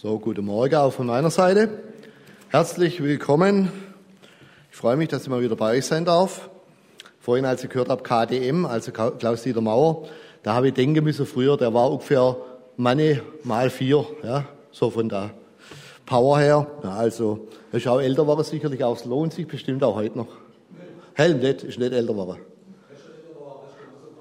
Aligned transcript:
So, 0.00 0.16
guten 0.20 0.44
Morgen 0.44 0.76
auch 0.76 0.92
von 0.92 1.08
meiner 1.08 1.28
Seite. 1.28 1.70
Herzlich 2.50 3.02
willkommen. 3.02 3.72
Ich 4.70 4.76
freue 4.76 4.96
mich, 4.96 5.08
dass 5.08 5.22
ich 5.22 5.28
mal 5.28 5.42
wieder 5.42 5.56
bei 5.56 5.76
euch 5.76 5.86
sein 5.86 6.04
darf. 6.04 6.50
Vorhin, 7.18 7.44
als 7.44 7.64
ich 7.64 7.70
gehört 7.70 7.88
habe, 7.88 8.04
KDM, 8.04 8.64
also 8.64 8.92
Klaus-Dieter 8.92 9.60
Mauer, 9.60 10.06
da 10.44 10.54
habe 10.54 10.68
ich 10.68 10.74
denken 10.74 11.02
müssen 11.02 11.26
früher, 11.26 11.56
der 11.56 11.74
war 11.74 11.90
ungefähr 11.90 12.36
Manne 12.76 13.22
mal 13.42 13.70
vier, 13.70 14.06
ja, 14.22 14.44
so 14.70 14.88
von 14.90 15.08
der 15.08 15.30
Power 16.06 16.38
her. 16.38 16.68
Ja, 16.84 16.90
also, 16.90 17.48
er 17.72 17.78
ist 17.78 17.88
auch 17.88 18.00
älter 18.00 18.22
geworden 18.22 18.44
sicherlich, 18.44 18.84
auch 18.84 18.94
es 18.94 19.04
lohnt 19.04 19.32
sich 19.32 19.48
bestimmt 19.48 19.82
auch 19.82 19.96
heute 19.96 20.16
noch. 20.16 20.28
Hell 21.14 21.34
nicht, 21.34 21.64
ist 21.64 21.76
nicht 21.76 21.92
älter 21.92 22.12
geworden. 22.12 22.38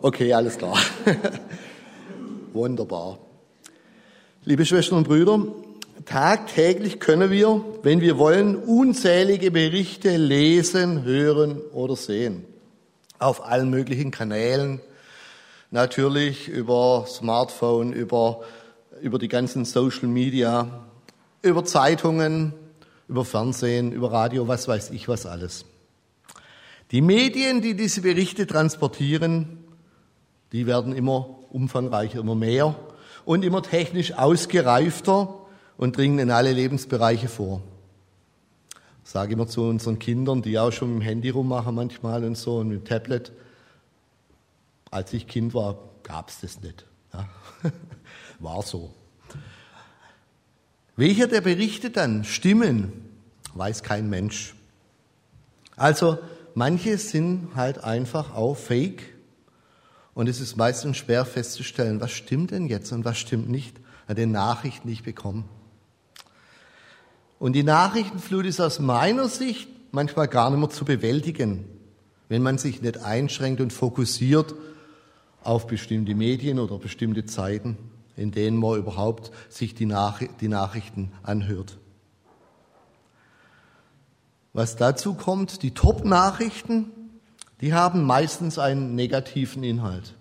Okay, 0.01 0.33
alles 0.33 0.57
klar. 0.57 0.75
Wunderbar. 2.53 3.19
Liebe 4.43 4.65
Schwestern 4.65 4.99
und 4.99 5.07
Brüder, 5.07 5.39
tagtäglich 6.07 6.99
können 6.99 7.29
wir, 7.29 7.63
wenn 7.83 8.01
wir 8.01 8.17
wollen, 8.17 8.55
unzählige 8.55 9.51
Berichte 9.51 10.17
lesen, 10.17 11.03
hören 11.03 11.61
oder 11.73 11.95
sehen. 11.95 12.45
Auf 13.19 13.45
allen 13.45 13.69
möglichen 13.69 14.11
Kanälen. 14.11 14.79
Natürlich 15.69 16.47
über 16.47 17.05
Smartphone, 17.07 17.91
über, 17.91 18.41
über 19.01 19.19
die 19.19 19.27
ganzen 19.27 19.65
Social 19.65 20.07
Media, 20.07 20.85
über 21.41 21.65
Zeitungen, 21.65 22.53
über 23.09 23.25
Fernsehen, 23.25 23.91
über 23.91 24.11
Radio, 24.11 24.47
was 24.47 24.67
weiß 24.67 24.91
ich 24.91 25.07
was 25.09 25.25
alles. 25.25 25.65
Die 26.91 27.01
Medien, 27.01 27.61
die 27.61 27.75
diese 27.75 28.01
Berichte 28.01 28.47
transportieren, 28.47 29.65
die 30.53 30.67
werden 30.67 30.95
immer 30.95 31.37
umfangreicher, 31.51 32.19
immer 32.19 32.35
mehr 32.35 32.75
und 33.25 33.43
immer 33.43 33.61
technisch 33.61 34.13
ausgereifter 34.13 35.46
und 35.77 35.95
dringen 35.95 36.19
in 36.19 36.31
alle 36.31 36.51
Lebensbereiche 36.51 37.27
vor. 37.27 37.61
Sage 39.03 39.33
immer 39.33 39.47
zu 39.47 39.63
unseren 39.63 39.99
Kindern, 39.99 40.41
die 40.41 40.59
auch 40.59 40.71
schon 40.71 40.89
mit 40.89 41.01
dem 41.01 41.07
Handy 41.07 41.29
rummachen 41.29 41.75
manchmal 41.75 42.25
und 42.25 42.37
so 42.37 42.57
und 42.57 42.69
mit 42.69 42.81
dem 42.81 42.85
Tablet. 42.85 43.31
Als 44.91 45.13
ich 45.13 45.27
Kind 45.27 45.53
war, 45.53 45.77
gab 46.03 46.29
es 46.29 46.41
das 46.41 46.61
nicht. 46.61 46.85
Ja. 47.13 47.29
War 48.39 48.61
so. 48.61 48.93
Welcher 50.95 51.27
der 51.27 51.41
Berichte 51.41 51.89
dann 51.89 52.23
stimmen, 52.23 52.91
weiß 53.53 53.83
kein 53.83 54.09
Mensch. 54.09 54.55
Also 55.75 56.17
manche 56.55 56.97
sind 56.97 57.55
halt 57.55 57.83
einfach 57.83 58.33
auch 58.33 58.55
fake 58.55 59.03
und 60.15 60.27
es 60.27 60.41
ist 60.41 60.57
meistens 60.57 60.97
schwer 60.97 61.23
festzustellen, 61.25 62.01
was 62.01 62.11
stimmt 62.11 62.51
denn 62.51 62.67
jetzt 62.67 62.91
und 62.91 63.05
was 63.05 63.17
stimmt 63.17 63.49
nicht 63.49 63.79
an 64.07 64.15
den 64.15 64.31
Nachrichten, 64.31 64.87
die 64.87 64.95
ich 64.95 65.03
bekomme. 65.03 65.43
Und 67.39 67.53
die 67.53 67.63
Nachrichtenflut 67.63 68.45
ist 68.45 68.59
aus 68.59 68.79
meiner 68.79 69.27
Sicht 69.29 69.69
manchmal 69.91 70.27
gar 70.27 70.49
nicht 70.49 70.59
mehr 70.59 70.69
zu 70.69 70.85
bewältigen, 70.85 71.65
wenn 72.29 72.41
man 72.41 72.57
sich 72.57 72.81
nicht 72.81 72.97
einschränkt 72.97 73.61
und 73.61 73.71
fokussiert 73.73 74.55
auf 75.43 75.67
bestimmte 75.67 76.15
Medien 76.15 76.59
oder 76.59 76.77
bestimmte 76.77 77.25
Zeiten, 77.25 77.77
in 78.15 78.31
denen 78.31 78.57
man 78.57 78.77
überhaupt 78.77 79.31
sich 79.49 79.75
die, 79.75 79.85
Nach 79.85 80.21
die 80.41 80.47
Nachrichten 80.47 81.11
anhört. 81.23 81.77
Was 84.53 84.75
dazu 84.75 85.13
kommt, 85.13 85.61
die 85.61 85.73
Top-Nachrichten 85.73 86.91
die 87.61 87.73
haben 87.73 88.03
meistens 88.03 88.59
einen 88.59 88.95
negativen 88.95 89.63
Inhalt. 89.63 90.13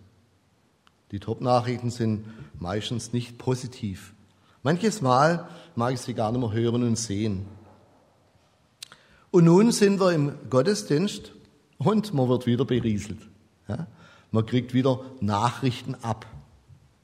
Die 1.10 1.20
Top-Nachrichten 1.20 1.90
sind 1.90 2.24
meistens 2.58 3.12
nicht 3.12 3.38
positiv. 3.38 4.14
Manches 4.62 5.00
Mal 5.00 5.48
mag 5.74 5.94
ich 5.94 6.00
sie 6.00 6.14
gar 6.14 6.32
nicht 6.32 6.40
mehr 6.40 6.52
hören 6.52 6.82
und 6.82 6.96
sehen. 6.96 7.46
Und 9.30 9.44
nun 9.44 9.72
sind 9.72 10.00
wir 10.00 10.12
im 10.12 10.32
Gottesdienst 10.48 11.32
und 11.78 12.14
man 12.14 12.28
wird 12.28 12.46
wieder 12.46 12.64
berieselt. 12.64 13.20
Ja? 13.68 13.86
Man 14.30 14.46
kriegt 14.46 14.74
wieder 14.74 15.00
Nachrichten 15.20 15.94
ab, 15.96 16.26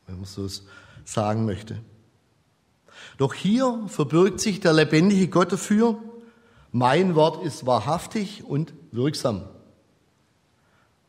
wenn 0.06 0.16
man 0.16 0.24
so 0.24 0.48
sagen 1.04 1.44
möchte. 1.44 1.78
Doch 3.18 3.34
hier 3.34 3.84
verbirgt 3.88 4.40
sich 4.40 4.60
der 4.60 4.72
lebendige 4.72 5.28
Gott 5.28 5.52
dafür, 5.52 5.98
mein 6.70 7.14
Wort 7.14 7.44
ist 7.44 7.66
wahrhaftig 7.66 8.44
und 8.44 8.72
wirksam. 8.92 9.42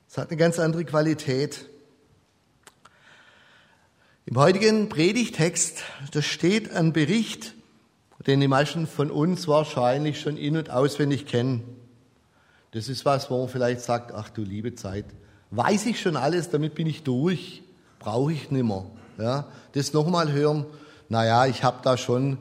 Es 0.09 0.17
hat 0.17 0.29
eine 0.29 0.37
ganz 0.37 0.59
andere 0.59 0.83
Qualität. 0.83 1.69
Im 4.25 4.37
heutigen 4.37 4.87
Predigtext, 4.87 5.83
da 6.13 6.21
steht 6.21 6.71
ein 6.71 6.93
Bericht, 6.93 7.55
den 8.25 8.39
die 8.39 8.47
meisten 8.47 8.87
von 8.87 9.11
uns 9.11 9.49
wahrscheinlich 9.49 10.21
schon 10.21 10.37
in- 10.37 10.55
und 10.55 10.69
auswendig 10.69 11.25
kennen. 11.25 11.61
Das 12.71 12.87
ist 12.87 13.03
was, 13.03 13.29
wo 13.29 13.39
man 13.39 13.49
vielleicht 13.49 13.81
sagt, 13.81 14.13
ach 14.13 14.29
du 14.29 14.41
liebe 14.41 14.75
Zeit, 14.75 15.03
weiß 15.51 15.87
ich 15.87 15.99
schon 15.99 16.15
alles, 16.15 16.49
damit 16.49 16.73
bin 16.73 16.87
ich 16.87 17.03
durch, 17.03 17.63
brauche 17.99 18.31
ich 18.31 18.49
nimmer. 18.49 18.85
Ja, 19.17 19.47
das 19.73 19.91
nochmal 19.91 20.31
hören, 20.31 20.65
naja, 21.09 21.45
ich 21.45 21.65
habe 21.65 21.79
da 21.83 21.97
schon 21.97 22.37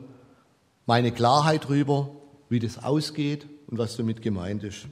meine 0.85 1.11
Klarheit 1.11 1.67
drüber, 1.67 2.11
wie 2.47 2.59
das 2.59 2.81
ausgeht 2.81 3.45
und 3.67 3.77
was 3.77 3.97
damit 3.97 4.21
gemeint 4.21 4.63
ist. 4.63 4.85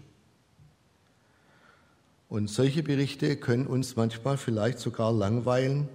Und 2.27 2.49
solche 2.49 2.83
Berichte 2.83 3.37
können 3.37 3.65
uns 3.65 3.95
manchmal 3.95 4.35
vielleicht 4.35 4.79
sogar 4.79 5.13
langweilen 5.13 5.87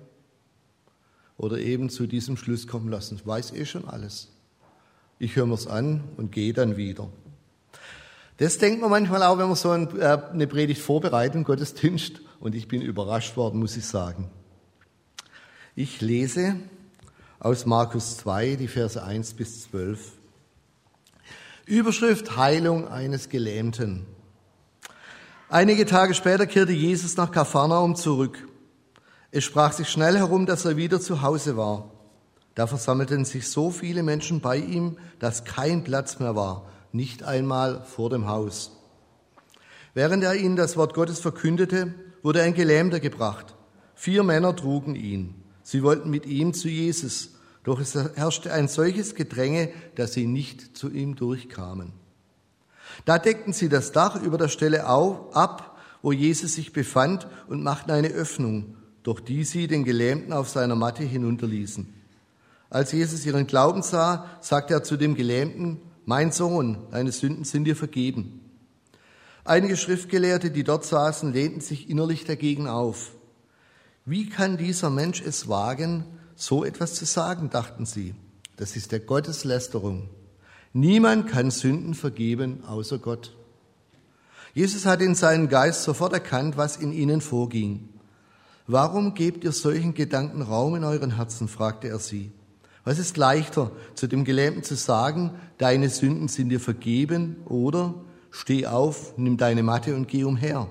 oder 1.38 1.58
eben 1.58 1.90
zu 1.90 2.06
diesem 2.06 2.36
Schluss 2.36 2.66
kommen 2.66 2.90
lassen. 2.90 3.20
Weiß 3.24 3.52
eh 3.52 3.66
schon 3.66 3.86
alles. 3.86 4.28
Ich 5.18 5.36
höre 5.36 5.46
mir's 5.46 5.66
an 5.66 6.04
und 6.16 6.32
gehe 6.32 6.52
dann 6.52 6.76
wieder. 6.76 7.08
Das 8.38 8.58
denkt 8.58 8.80
man 8.82 8.90
manchmal 8.90 9.22
auch, 9.22 9.38
wenn 9.38 9.46
man 9.46 9.56
so 9.56 9.72
äh, 9.72 10.18
eine 10.32 10.46
Predigt 10.46 10.80
vorbereitet, 10.80 11.44
Gottesdienst. 11.44 12.20
Und 12.38 12.54
ich 12.54 12.68
bin 12.68 12.82
überrascht 12.82 13.36
worden, 13.36 13.60
muss 13.60 13.76
ich 13.76 13.86
sagen. 13.86 14.30
Ich 15.74 16.00
lese 16.02 16.56
aus 17.38 17.64
Markus 17.64 18.18
2, 18.18 18.56
die 18.56 18.68
Verse 18.68 19.02
1 19.02 19.34
bis 19.34 19.62
12. 19.62 20.12
Überschrift 21.64 22.36
Heilung 22.36 22.88
eines 22.88 23.28
Gelähmten. 23.28 24.06
Einige 25.48 25.86
Tage 25.86 26.14
später 26.14 26.46
kehrte 26.46 26.72
Jesus 26.72 27.16
nach 27.16 27.30
Kapharnaum 27.30 27.96
zurück. 27.96 28.46
Es 29.36 29.44
sprach 29.44 29.74
sich 29.74 29.90
schnell 29.90 30.16
herum, 30.16 30.46
dass 30.46 30.64
er 30.64 30.78
wieder 30.78 30.98
zu 30.98 31.20
Hause 31.20 31.58
war. 31.58 31.90
Da 32.54 32.66
versammelten 32.66 33.26
sich 33.26 33.50
so 33.50 33.70
viele 33.70 34.02
Menschen 34.02 34.40
bei 34.40 34.56
ihm, 34.56 34.96
dass 35.18 35.44
kein 35.44 35.84
Platz 35.84 36.18
mehr 36.18 36.34
war, 36.34 36.70
nicht 36.90 37.22
einmal 37.22 37.84
vor 37.84 38.08
dem 38.08 38.28
Haus. 38.28 38.72
Während 39.92 40.24
er 40.24 40.36
ihnen 40.36 40.56
das 40.56 40.78
Wort 40.78 40.94
Gottes 40.94 41.20
verkündete, 41.20 41.92
wurde 42.22 42.40
ein 42.40 42.54
Gelähmter 42.54 42.98
gebracht. 42.98 43.54
Vier 43.94 44.22
Männer 44.22 44.56
trugen 44.56 44.94
ihn. 44.94 45.34
Sie 45.62 45.82
wollten 45.82 46.08
mit 46.08 46.24
ihm 46.24 46.54
zu 46.54 46.70
Jesus, 46.70 47.34
doch 47.62 47.78
es 47.78 47.94
herrschte 47.94 48.54
ein 48.54 48.68
solches 48.68 49.14
Gedränge, 49.14 49.68
dass 49.96 50.14
sie 50.14 50.26
nicht 50.26 50.78
zu 50.78 50.88
ihm 50.88 51.14
durchkamen. 51.14 51.92
Da 53.04 53.18
deckten 53.18 53.52
sie 53.52 53.68
das 53.68 53.92
Dach 53.92 54.18
über 54.22 54.38
der 54.38 54.48
Stelle 54.48 54.88
auf, 54.88 55.36
ab, 55.36 55.76
wo 56.00 56.10
Jesus 56.10 56.54
sich 56.54 56.72
befand, 56.72 57.28
und 57.48 57.62
machten 57.62 57.90
eine 57.90 58.08
Öffnung, 58.08 58.76
durch 59.06 59.20
die 59.20 59.44
sie 59.44 59.68
den 59.68 59.84
Gelähmten 59.84 60.32
auf 60.32 60.48
seiner 60.48 60.74
Matte 60.74 61.04
hinunterließen. 61.04 61.86
Als 62.70 62.90
Jesus 62.90 63.24
ihren 63.24 63.46
Glauben 63.46 63.84
sah, 63.84 64.28
sagte 64.40 64.74
er 64.74 64.82
zu 64.82 64.96
dem 64.96 65.14
Gelähmten, 65.14 65.80
Mein 66.04 66.32
Sohn, 66.32 66.78
deine 66.90 67.12
Sünden 67.12 67.44
sind 67.44 67.66
dir 67.66 67.76
vergeben. 67.76 68.40
Einige 69.44 69.76
Schriftgelehrte, 69.76 70.50
die 70.50 70.64
dort 70.64 70.84
saßen, 70.84 71.32
lehnten 71.32 71.60
sich 71.60 71.88
innerlich 71.88 72.24
dagegen 72.24 72.66
auf. 72.66 73.12
Wie 74.04 74.28
kann 74.28 74.56
dieser 74.56 74.90
Mensch 74.90 75.22
es 75.22 75.46
wagen, 75.48 76.04
so 76.34 76.64
etwas 76.64 76.94
zu 76.94 77.04
sagen, 77.04 77.48
dachten 77.48 77.86
sie. 77.86 78.12
Das 78.56 78.74
ist 78.74 78.90
der 78.90 78.98
Gotteslästerung. 78.98 80.08
Niemand 80.72 81.28
kann 81.28 81.52
Sünden 81.52 81.94
vergeben 81.94 82.64
außer 82.64 82.98
Gott. 82.98 83.36
Jesus 84.52 84.84
hat 84.84 85.00
in 85.00 85.14
seinem 85.14 85.48
Geist 85.48 85.84
sofort 85.84 86.12
erkannt, 86.12 86.56
was 86.56 86.76
in 86.76 86.92
ihnen 86.92 87.20
vorging. 87.20 87.88
Warum 88.66 89.14
gebt 89.14 89.44
ihr 89.44 89.52
solchen 89.52 89.94
Gedanken 89.94 90.42
Raum 90.42 90.74
in 90.74 90.84
euren 90.84 91.14
Herzen? 91.16 91.46
fragte 91.48 91.88
er 91.88 92.00
sie. 92.00 92.32
Was 92.84 92.98
ist 92.98 93.16
leichter, 93.16 93.70
zu 93.94 94.06
dem 94.06 94.24
Gelähmten 94.24 94.62
zu 94.62 94.76
sagen, 94.76 95.32
deine 95.58 95.88
Sünden 95.88 96.28
sind 96.28 96.50
dir 96.50 96.60
vergeben 96.60 97.36
oder 97.46 97.94
steh 98.30 98.66
auf, 98.66 99.16
nimm 99.16 99.36
deine 99.36 99.62
Matte 99.62 99.94
und 99.94 100.08
geh 100.08 100.24
umher? 100.24 100.68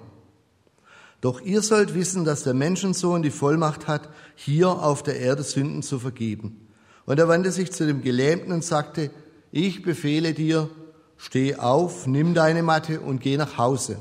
Doch 1.22 1.42
ihr 1.42 1.62
sollt 1.62 1.94
wissen, 1.94 2.24
dass 2.24 2.44
der 2.44 2.54
Menschensohn 2.54 3.22
die 3.22 3.32
Vollmacht 3.32 3.88
hat, 3.88 4.10
hier 4.36 4.70
auf 4.70 5.02
der 5.02 5.20
Erde 5.20 5.44
Sünden 5.44 5.82
zu 5.82 6.00
vergeben. 6.00 6.68
Und 7.06 7.20
er 7.20 7.28
wandte 7.28 7.52
sich 7.52 7.72
zu 7.72 7.86
dem 7.86 8.02
Gelähmten 8.02 8.52
und 8.52 8.64
sagte, 8.64 9.12
ich 9.52 9.84
befehle 9.84 10.34
dir, 10.34 10.70
steh 11.18 11.56
auf, 11.56 12.08
nimm 12.08 12.34
deine 12.34 12.62
Matte 12.62 13.00
und 13.00 13.22
geh 13.22 13.38
nach 13.38 13.58
Hause. 13.58 13.98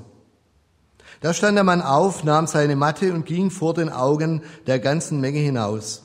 Da 1.25 1.32
stand 1.32 1.56
der 1.56 1.65
Mann 1.65 1.81
auf, 1.81 2.23
nahm 2.23 2.47
seine 2.47 2.76
Matte 2.76 3.15
und 3.15 3.25
ging 3.25 3.50
vor 3.50 3.73
den 3.73 3.88
Augen 3.88 4.43
der 4.67 4.79
ganzen 4.79 5.23
Menge 5.23 5.38
hinaus. 5.38 6.03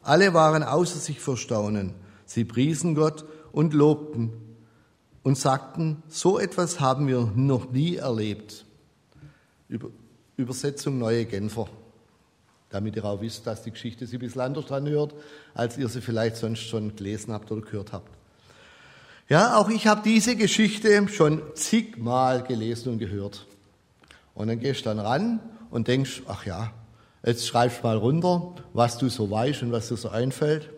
Alle 0.00 0.32
waren 0.32 0.62
außer 0.62 1.00
sich 1.00 1.18
vor 1.18 1.36
Staunen. 1.36 1.92
Sie 2.24 2.44
priesen 2.44 2.94
Gott 2.94 3.24
und 3.50 3.74
lobten 3.74 4.30
und 5.24 5.36
sagten, 5.36 6.04
so 6.06 6.38
etwas 6.38 6.78
haben 6.78 7.08
wir 7.08 7.32
noch 7.34 7.72
nie 7.72 7.96
erlebt. 7.96 8.64
Übersetzung 10.36 10.98
Neue 11.00 11.24
Genfer, 11.24 11.66
damit 12.70 12.94
ihr 12.94 13.04
auch 13.04 13.20
wisst, 13.20 13.48
dass 13.48 13.64
die 13.64 13.72
Geschichte 13.72 14.06
sie 14.06 14.18
ein 14.18 14.20
bisschen 14.20 14.42
anders 14.42 14.70
anhört, 14.70 15.14
als 15.54 15.78
ihr 15.78 15.88
sie 15.88 16.00
vielleicht 16.00 16.36
sonst 16.36 16.60
schon 16.60 16.94
gelesen 16.94 17.32
habt 17.32 17.50
oder 17.50 17.62
gehört 17.62 17.92
habt. 17.92 18.12
Ja, 19.28 19.56
auch 19.56 19.68
ich 19.68 19.88
habe 19.88 20.02
diese 20.04 20.36
Geschichte 20.36 21.08
schon 21.08 21.42
zigmal 21.54 22.44
gelesen 22.44 22.92
und 22.92 22.98
gehört. 23.00 23.48
Und 24.34 24.48
dann 24.48 24.60
gehst 24.60 24.80
du 24.80 24.84
dann 24.84 24.98
ran 24.98 25.40
und 25.70 25.88
denkst, 25.88 26.22
ach 26.26 26.46
ja, 26.46 26.72
jetzt 27.24 27.46
schreibst 27.46 27.82
mal 27.82 27.96
runter, 27.96 28.54
was 28.72 28.98
du 28.98 29.08
so 29.08 29.30
weißt 29.30 29.62
und 29.62 29.72
was 29.72 29.88
dir 29.88 29.96
so 29.96 30.08
einfällt. 30.08 30.70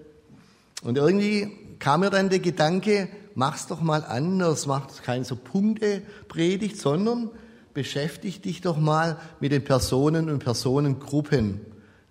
Und 0.82 0.98
irgendwie 0.98 1.50
kam 1.78 2.00
mir 2.00 2.10
dann 2.10 2.28
der 2.28 2.38
Gedanke, 2.38 3.08
mach's 3.34 3.66
doch 3.66 3.80
mal 3.80 4.04
anders, 4.04 4.66
mach 4.66 5.02
keine 5.02 5.24
so 5.24 5.36
Punkte-Predigt, 5.36 6.78
sondern 6.78 7.30
beschäftige 7.74 8.38
dich 8.38 8.60
doch 8.60 8.78
mal 8.78 9.18
mit 9.40 9.52
den 9.52 9.64
Personen 9.64 10.30
und 10.30 10.38
Personengruppen, 10.38 11.60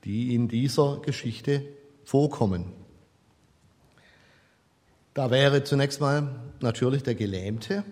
die 0.03 0.35
in 0.35 0.47
dieser 0.47 0.99
Geschichte 1.01 1.63
vorkommen. 2.03 2.71
Da 5.15 5.31
wäre 5.31 5.63
zunächst 5.63 6.01
mal 6.01 6.29
natürlich 6.59 7.01
der 7.01 7.15
Gelähmte. 7.15 7.83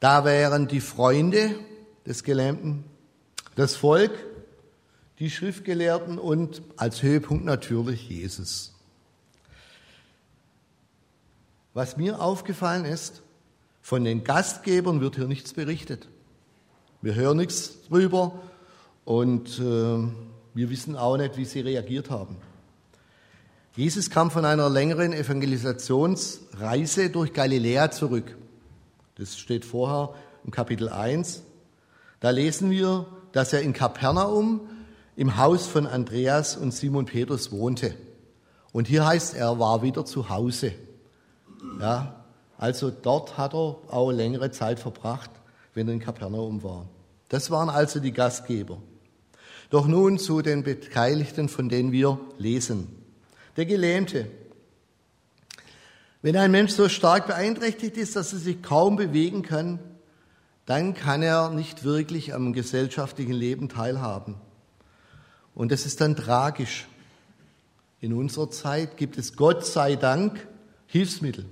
Da 0.00 0.24
wären 0.24 0.68
die 0.68 0.80
Freunde 0.80 1.56
des 2.06 2.24
Gelähmten, 2.24 2.84
das 3.56 3.76
Volk, 3.76 4.12
die 5.18 5.30
Schriftgelehrten 5.30 6.18
und 6.18 6.62
als 6.76 7.02
Höhepunkt 7.02 7.44
natürlich 7.44 8.08
Jesus. 8.08 8.74
Was 11.72 11.96
mir 11.96 12.20
aufgefallen 12.20 12.84
ist, 12.84 13.22
von 13.80 14.04
den 14.04 14.24
Gastgebern 14.24 15.00
wird 15.00 15.16
hier 15.16 15.26
nichts 15.26 15.52
berichtet. 15.52 16.08
Wir 17.02 17.14
hören 17.14 17.36
nichts 17.36 17.82
drüber 17.88 18.40
und 19.04 19.58
äh, 19.58 19.62
wir 19.62 20.70
wissen 20.70 20.96
auch 20.96 21.16
nicht, 21.16 21.36
wie 21.36 21.44
sie 21.44 21.60
reagiert 21.60 22.10
haben. 22.10 22.36
Jesus 23.76 24.08
kam 24.08 24.30
von 24.30 24.44
einer 24.44 24.70
längeren 24.70 25.12
Evangelisationsreise 25.12 27.10
durch 27.10 27.32
Galiläa 27.32 27.90
zurück. 27.90 28.36
Das 29.16 29.36
steht 29.36 29.64
vorher 29.64 30.14
im 30.44 30.52
Kapitel 30.52 30.88
1. 30.88 31.42
Da 32.24 32.30
lesen 32.30 32.70
wir, 32.70 33.04
dass 33.32 33.52
er 33.52 33.60
in 33.60 33.74
Kapernaum 33.74 34.62
im 35.14 35.36
Haus 35.36 35.66
von 35.66 35.86
Andreas 35.86 36.56
und 36.56 36.72
Simon 36.72 37.04
Petrus 37.04 37.52
wohnte. 37.52 37.94
Und 38.72 38.88
hier 38.88 39.04
heißt, 39.04 39.34
er 39.34 39.58
war 39.58 39.82
wieder 39.82 40.06
zu 40.06 40.30
Hause. 40.30 40.72
Ja, 41.78 42.24
also 42.56 42.90
dort 42.90 43.36
hat 43.36 43.52
er 43.52 43.76
auch 43.90 44.10
längere 44.10 44.50
Zeit 44.50 44.80
verbracht, 44.80 45.28
wenn 45.74 45.86
er 45.86 45.92
in 45.92 46.00
Kapernaum 46.00 46.62
war. 46.62 46.86
Das 47.28 47.50
waren 47.50 47.68
also 47.68 48.00
die 48.00 48.12
Gastgeber. 48.12 48.78
Doch 49.68 49.86
nun 49.86 50.18
zu 50.18 50.40
den 50.40 50.62
Beteiligten, 50.62 51.50
von 51.50 51.68
denen 51.68 51.92
wir 51.92 52.18
lesen. 52.38 52.88
Der 53.58 53.66
Gelähmte. 53.66 54.28
Wenn 56.22 56.38
ein 56.38 56.52
Mensch 56.52 56.72
so 56.72 56.88
stark 56.88 57.26
beeinträchtigt 57.26 57.98
ist, 57.98 58.16
dass 58.16 58.32
er 58.32 58.38
sich 58.38 58.62
kaum 58.62 58.96
bewegen 58.96 59.42
kann, 59.42 59.78
dann 60.66 60.94
kann 60.94 61.22
er 61.22 61.50
nicht 61.50 61.84
wirklich 61.84 62.34
am 62.34 62.52
gesellschaftlichen 62.52 63.32
Leben 63.32 63.68
teilhaben. 63.68 64.36
Und 65.54 65.70
das 65.70 65.86
ist 65.86 66.00
dann 66.00 66.16
tragisch. 66.16 66.86
In 68.00 68.12
unserer 68.12 68.50
Zeit 68.50 68.96
gibt 68.96 69.18
es 69.18 69.36
Gott 69.36 69.64
sei 69.64 69.96
Dank 69.96 70.46
Hilfsmittel. 70.86 71.46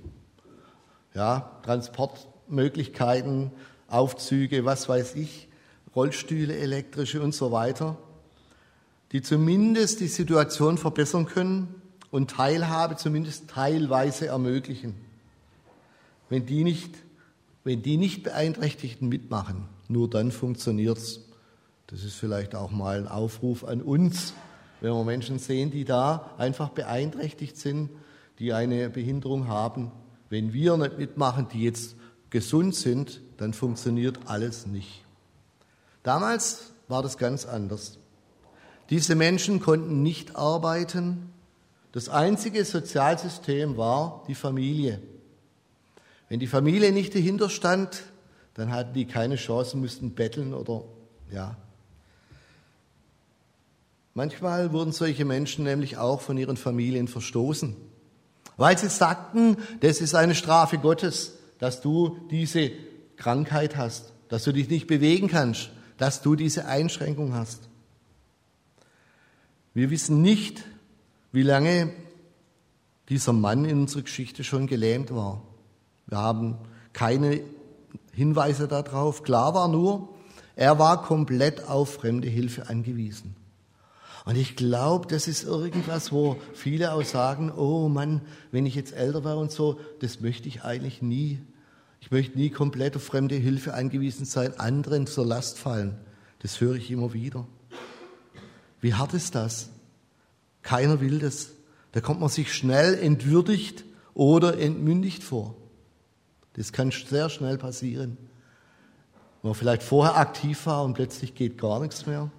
Ja, 1.13 1.59
Transportmöglichkeiten, 1.63 3.51
Aufzüge, 3.87 4.65
was 4.65 4.89
weiß 4.89 5.15
ich, 5.15 5.47
Rollstühle, 5.95 6.55
elektrische 6.57 7.21
und 7.21 7.35
so 7.35 7.51
weiter, 7.51 7.97
die 9.11 9.21
zumindest 9.21 9.99
die 9.99 10.07
Situation 10.07 10.79
verbessern 10.79 11.27
können 11.27 11.81
und 12.09 12.31
Teilhabe 12.31 12.95
zumindest 12.95 13.47
teilweise 13.49 14.27
ermöglichen. 14.27 14.95
Wenn 16.29 16.47
die 16.47 16.63
nicht, 16.63 16.95
wenn 17.63 17.81
die 17.81 17.97
nicht 17.97 18.23
Beeinträchtigten 18.23 19.09
mitmachen, 19.09 19.67
nur 19.87 20.09
dann 20.09 20.31
funktioniert's. 20.31 21.21
Das 21.87 22.03
ist 22.03 22.15
vielleicht 22.15 22.55
auch 22.55 22.71
mal 22.71 22.97
ein 22.97 23.07
Aufruf 23.07 23.63
an 23.63 23.81
uns, 23.81 24.33
wenn 24.81 24.91
wir 24.91 25.03
Menschen 25.03 25.39
sehen, 25.39 25.71
die 25.71 25.85
da 25.85 26.31
einfach 26.37 26.69
beeinträchtigt 26.69 27.57
sind, 27.57 27.89
die 28.39 28.53
eine 28.53 28.89
Behinderung 28.89 29.47
haben. 29.47 29.91
Wenn 30.29 30.53
wir 30.53 30.75
nicht 30.77 30.97
mitmachen, 30.97 31.47
die 31.53 31.63
jetzt 31.63 31.95
gesund 32.29 32.75
sind, 32.75 33.21
dann 33.37 33.53
funktioniert 33.53 34.19
alles 34.25 34.65
nicht. 34.65 35.05
Damals 36.01 36.73
war 36.87 37.01
das 37.01 37.17
ganz 37.17 37.45
anders. 37.45 37.97
Diese 38.89 39.15
Menschen 39.15 39.59
konnten 39.59 40.03
nicht 40.03 40.35
arbeiten, 40.35 41.29
das 41.93 42.09
einzige 42.09 42.65
Sozialsystem 42.65 43.77
war 43.77 44.23
die 44.27 44.35
Familie. 44.35 44.99
Wenn 46.33 46.39
die 46.39 46.47
Familie 46.47 46.91
nicht 46.91 47.13
dahinter 47.13 47.47
stand, 47.47 48.05
dann 48.55 48.71
hatten 48.71 48.95
die 48.95 49.05
keine 49.05 49.35
Chance, 49.35 49.77
mussten 49.77 50.15
betteln 50.15 50.55
oder 50.55 50.83
ja. 51.31 51.55
Manchmal 54.15 54.73
wurden 54.73 54.93
solche 54.93 55.25
Menschen 55.25 55.63
nämlich 55.63 55.97
auch 55.97 56.21
von 56.21 56.35
ihren 56.39 56.57
Familien 56.57 57.07
verstoßen, 57.07 57.75
weil 58.57 58.75
sie 58.79 58.89
sagten, 58.89 59.57
das 59.81 60.01
ist 60.01 60.15
eine 60.15 60.33
Strafe 60.33 60.79
Gottes, 60.79 61.33
dass 61.59 61.81
du 61.81 62.17
diese 62.31 62.71
Krankheit 63.15 63.77
hast, 63.77 64.11
dass 64.29 64.43
du 64.43 64.53
dich 64.53 64.67
nicht 64.69 64.87
bewegen 64.87 65.27
kannst, 65.27 65.69
dass 65.99 66.23
du 66.23 66.35
diese 66.35 66.65
Einschränkung 66.65 67.35
hast. 67.35 67.69
Wir 69.75 69.91
wissen 69.91 70.23
nicht, 70.23 70.63
wie 71.31 71.43
lange 71.43 71.93
dieser 73.09 73.33
Mann 73.33 73.65
in 73.65 73.81
unserer 73.81 74.01
Geschichte 74.01 74.43
schon 74.43 74.65
gelähmt 74.65 75.13
war. 75.13 75.43
Wir 76.13 76.19
haben 76.19 76.59
keine 76.93 77.41
Hinweise 78.11 78.67
darauf. 78.67 79.23
Klar 79.23 79.55
war 79.55 79.67
nur, 79.67 80.09
er 80.55 80.77
war 80.77 81.01
komplett 81.01 81.67
auf 81.67 81.95
fremde 81.95 82.27
Hilfe 82.27 82.69
angewiesen. 82.69 83.35
Und 84.23 84.37
ich 84.37 84.55
glaube, 84.55 85.07
das 85.07 85.27
ist 85.27 85.43
irgendwas, 85.43 86.11
wo 86.11 86.37
viele 86.53 86.93
auch 86.93 87.03
sagen, 87.03 87.51
oh 87.51 87.89
Mann, 87.89 88.21
wenn 88.51 88.67
ich 88.67 88.75
jetzt 88.75 88.93
älter 88.93 89.23
wäre 89.23 89.37
und 89.37 89.51
so, 89.51 89.79
das 90.01 90.21
möchte 90.21 90.47
ich 90.47 90.63
eigentlich 90.63 91.01
nie. 91.01 91.39
Ich 91.99 92.11
möchte 92.11 92.37
nie 92.37 92.51
komplett 92.51 92.95
auf 92.95 93.03
fremde 93.03 93.33
Hilfe 93.33 93.73
angewiesen 93.73 94.25
sein, 94.25 94.59
anderen 94.59 95.07
zur 95.07 95.25
Last 95.25 95.57
fallen. 95.57 95.97
Das 96.43 96.61
höre 96.61 96.75
ich 96.75 96.91
immer 96.91 97.13
wieder. 97.13 97.47
Wie 98.81 98.93
hart 98.93 99.15
ist 99.15 99.33
das? 99.33 99.69
Keiner 100.61 101.01
will 101.01 101.17
das. 101.17 101.49
Da 101.91 102.01
kommt 102.01 102.19
man 102.19 102.29
sich 102.29 102.53
schnell 102.53 102.93
entwürdigt 102.93 103.83
oder 104.13 104.59
entmündigt 104.59 105.23
vor. 105.23 105.55
Das 106.55 106.71
kann 106.71 106.91
sehr 106.91 107.29
schnell 107.29 107.57
passieren. 107.57 108.17
Wenn 109.41 109.49
man 109.49 109.55
vielleicht 109.55 109.83
vorher 109.83 110.17
aktiv 110.17 110.65
war 110.65 110.83
und 110.83 110.93
plötzlich 110.93 111.35
geht 111.35 111.57
gar 111.57 111.79
nichts 111.79 112.05
mehr. 112.05 112.29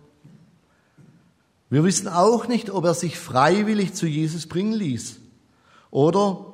Wir 1.71 1.85
wissen 1.85 2.09
auch 2.09 2.47
nicht, 2.47 2.71
ob 2.71 2.85
er 2.85 2.95
sich 2.95 3.19
freiwillig 3.19 3.95
zu 3.95 4.07
Jesus 4.07 4.47
bringen 4.47 4.75
ließ 4.75 5.19
oder 5.91 6.47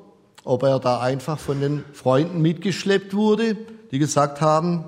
ob 0.44 0.62
er 0.62 0.78
da 0.80 1.00
einfach 1.00 1.38
von 1.38 1.60
den 1.60 1.84
Freunden 1.92 2.40
mitgeschleppt 2.40 3.14
wurde, 3.14 3.56
die 3.90 3.98
gesagt 3.98 4.40
haben, 4.40 4.86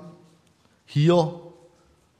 hier 0.85 1.39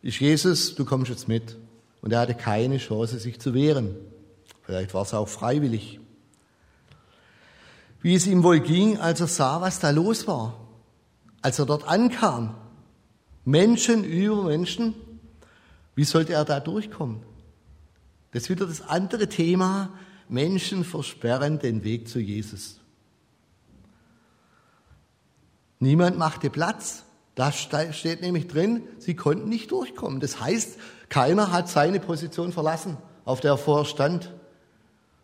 ist 0.01 0.19
Jesus, 0.19 0.75
du 0.75 0.85
kommst 0.85 1.09
jetzt 1.09 1.27
mit. 1.27 1.57
Und 2.01 2.11
er 2.11 2.19
hatte 2.19 2.35
keine 2.35 2.77
Chance, 2.77 3.17
sich 3.17 3.39
zu 3.39 3.53
wehren. 3.53 3.95
Vielleicht 4.63 4.93
war 4.93 5.03
es 5.03 5.13
auch 5.13 5.27
freiwillig. 5.27 5.99
Wie 8.03 8.15
es 8.15 8.27
ihm 8.27 8.43
wohl 8.43 8.59
ging, 8.59 8.99
als 8.99 9.21
er 9.21 9.27
sah, 9.27 9.61
was 9.61 9.79
da 9.79 9.89
los 9.89 10.27
war, 10.27 10.59
als 11.41 11.57
er 11.57 11.65
dort 11.65 11.87
ankam. 11.87 12.53
Menschen 13.45 14.03
über 14.03 14.43
Menschen. 14.43 14.93
Wie 15.95 16.03
sollte 16.03 16.33
er 16.33 16.43
da 16.43 16.59
durchkommen? 16.59 17.23
Das 18.31 18.43
ist 18.43 18.49
wieder 18.49 18.67
das 18.67 18.81
andere 18.81 19.29
Thema. 19.29 19.89
Menschen 20.27 20.83
versperren 20.83 21.59
den 21.59 21.85
Weg 21.85 22.09
zu 22.09 22.19
Jesus. 22.19 22.79
Niemand 25.79 26.17
machte 26.17 26.49
Platz. 26.49 27.03
Da 27.35 27.51
steht 27.51 28.21
nämlich 28.21 28.47
drin, 28.47 28.83
sie 28.99 29.15
konnten 29.15 29.49
nicht 29.49 29.71
durchkommen. 29.71 30.19
Das 30.19 30.41
heißt, 30.41 30.77
keiner 31.09 31.51
hat 31.51 31.69
seine 31.69 31.99
Position 31.99 32.51
verlassen, 32.51 32.97
auf 33.23 33.39
der 33.39 33.51
er 33.51 33.57
vorher 33.57 33.85
stand. 33.85 34.31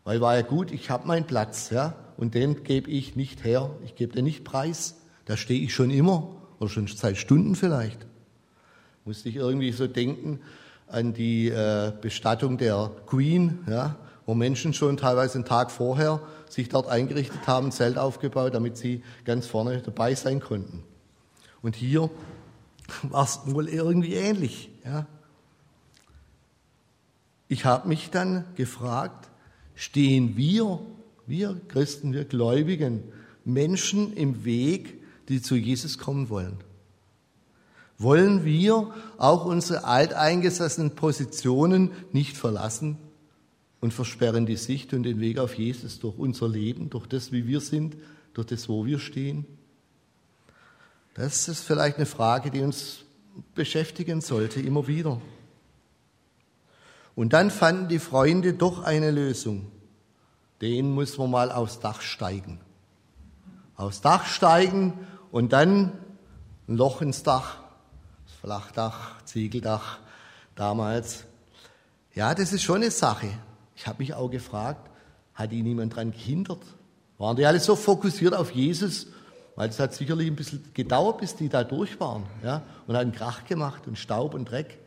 Weil 0.06 0.22
war 0.22 0.36
ja 0.36 0.44
gut, 0.44 0.72
ich 0.72 0.90
habe 0.90 1.08
meinen 1.08 1.26
Platz, 1.26 1.70
ja, 1.72 1.94
und 2.20 2.36
den 2.36 2.64
gebe 2.64 2.92
ich 2.92 3.16
nicht 3.16 3.46
her, 3.46 3.72
ich 3.86 3.96
gebe 3.96 4.12
den 4.12 4.26
nicht 4.26 4.44
preis. 4.44 4.98
Da 5.24 5.38
stehe 5.38 5.62
ich 5.62 5.74
schon 5.74 5.90
immer 5.90 6.36
oder 6.60 6.70
schon 6.70 6.88
seit 6.88 7.16
Stunden 7.16 7.56
vielleicht. 7.56 8.06
Musste 9.06 9.30
ich 9.30 9.38
irgendwie 9.38 9.72
so 9.72 9.88
denken 9.88 10.42
an 10.88 11.14
die 11.14 11.48
äh, 11.48 11.94
Bestattung 12.02 12.58
der 12.58 12.92
Queen, 13.06 13.60
ja, 13.70 13.96
wo 14.26 14.34
Menschen 14.34 14.74
schon 14.74 14.98
teilweise 14.98 15.36
einen 15.36 15.46
Tag 15.46 15.72
vorher 15.72 16.20
sich 16.50 16.68
dort 16.68 16.90
eingerichtet 16.90 17.48
haben, 17.48 17.68
ein 17.68 17.72
Zelt 17.72 17.98
aufgebaut, 17.98 18.54
damit 18.54 18.76
sie 18.76 19.02
ganz 19.24 19.48
vorne 19.48 19.82
dabei 19.82 20.14
sein 20.14 20.42
konnten. 20.42 20.84
Und 21.62 21.78
hier 21.78 22.10
war 23.04 23.24
es 23.24 23.40
wohl 23.46 23.70
irgendwie 23.70 24.16
ähnlich. 24.16 24.70
Ja. 24.84 25.08
Ich 27.48 27.64
habe 27.64 27.88
mich 27.88 28.10
dann 28.10 28.44
gefragt, 28.56 29.30
stehen 29.74 30.36
wir, 30.36 30.82
wir 31.30 31.62
Christen, 31.68 32.14
wir 32.14 32.26
Gläubigen, 32.26 33.04
Menschen 33.46 34.14
im 34.14 34.44
Weg, 34.46 35.02
die 35.28 35.42
zu 35.42 35.56
Jesus 35.56 35.98
kommen 35.98 36.30
wollen? 36.30 36.58
Wollen 37.98 38.46
wir 38.46 38.94
auch 39.18 39.46
unsere 39.46 39.84
alteingesessenen 39.84 40.96
Positionen 40.96 41.92
nicht 42.12 42.38
verlassen 42.38 42.98
und 43.82 43.94
versperren 43.94 44.46
die 44.46 44.56
Sicht 44.56 44.94
und 44.94 45.04
den 45.04 45.20
Weg 45.20 45.38
auf 45.38 45.56
Jesus 45.56 46.00
durch 46.00 46.18
unser 46.18 46.48
Leben, 46.48 46.90
durch 46.90 47.08
das, 47.08 47.32
wie 47.32 47.46
wir 47.46 47.62
sind, 47.62 47.98
durch 48.34 48.48
das, 48.48 48.70
wo 48.70 48.86
wir 48.86 49.00
stehen? 49.00 49.46
Das 51.14 51.48
ist 51.50 51.64
vielleicht 51.64 51.98
eine 51.98 52.06
Frage, 52.06 52.52
die 52.52 52.62
uns 52.62 53.00
beschäftigen 53.56 54.22
sollte, 54.22 54.62
immer 54.62 54.88
wieder. 54.88 55.22
Und 57.16 57.34
dann 57.34 57.52
fanden 57.52 57.90
die 57.90 58.00
Freunde 58.00 58.54
doch 58.54 58.84
eine 58.84 59.12
Lösung. 59.12 59.68
Den 60.62 60.92
muss 60.92 61.18
man 61.18 61.32
mal 61.32 61.52
aufs 61.52 61.80
Dach 61.80 62.02
steigen. 62.02 62.60
Aufs 63.76 64.02
Dach 64.02 64.26
steigen 64.26 64.94
und 65.32 65.54
dann 65.54 65.94
ein 66.68 66.76
Loch 66.76 67.02
ins 67.02 67.24
Dach 67.24 67.58
Flachdach, 68.42 69.22
Ziegeldach 69.26 70.00
damals. 70.56 71.26
Ja, 72.16 72.34
das 72.34 72.54
ist 72.54 72.64
schon 72.64 72.78
eine 72.78 72.92
Sache. 72.92 73.28
Ich 73.76 73.86
habe 73.86 74.00
mich 74.00 74.14
auch 74.14 74.30
gefragt, 74.30 74.90
hat 75.34 75.52
ihn 75.52 75.66
niemand 75.66 75.94
daran 75.94 76.12
gehindert? 76.12 76.62
Waren 77.18 77.36
die 77.36 77.46
alle 77.46 77.60
so 77.60 77.76
fokussiert 77.76 78.34
auf 78.34 78.52
Jesus? 78.52 79.08
Weil 79.56 79.70
es 79.70 79.80
hat 79.80 79.94
sicherlich 79.94 80.28
ein 80.28 80.38
bisschen 80.38 80.64
gedauert, 80.74 81.18
bis 81.18 81.36
die 81.36 81.50
da 81.50 81.66
durch 81.66 82.00
waren. 82.00 82.24
Ja? 82.44 82.64
Und 82.88 82.96
hat 82.96 83.02
einen 83.02 83.12
Krach 83.12 83.44
gemacht 83.44 83.88
und 83.88 83.98
Staub 83.98 84.34
und 84.34 84.50
Dreck. 84.50 84.80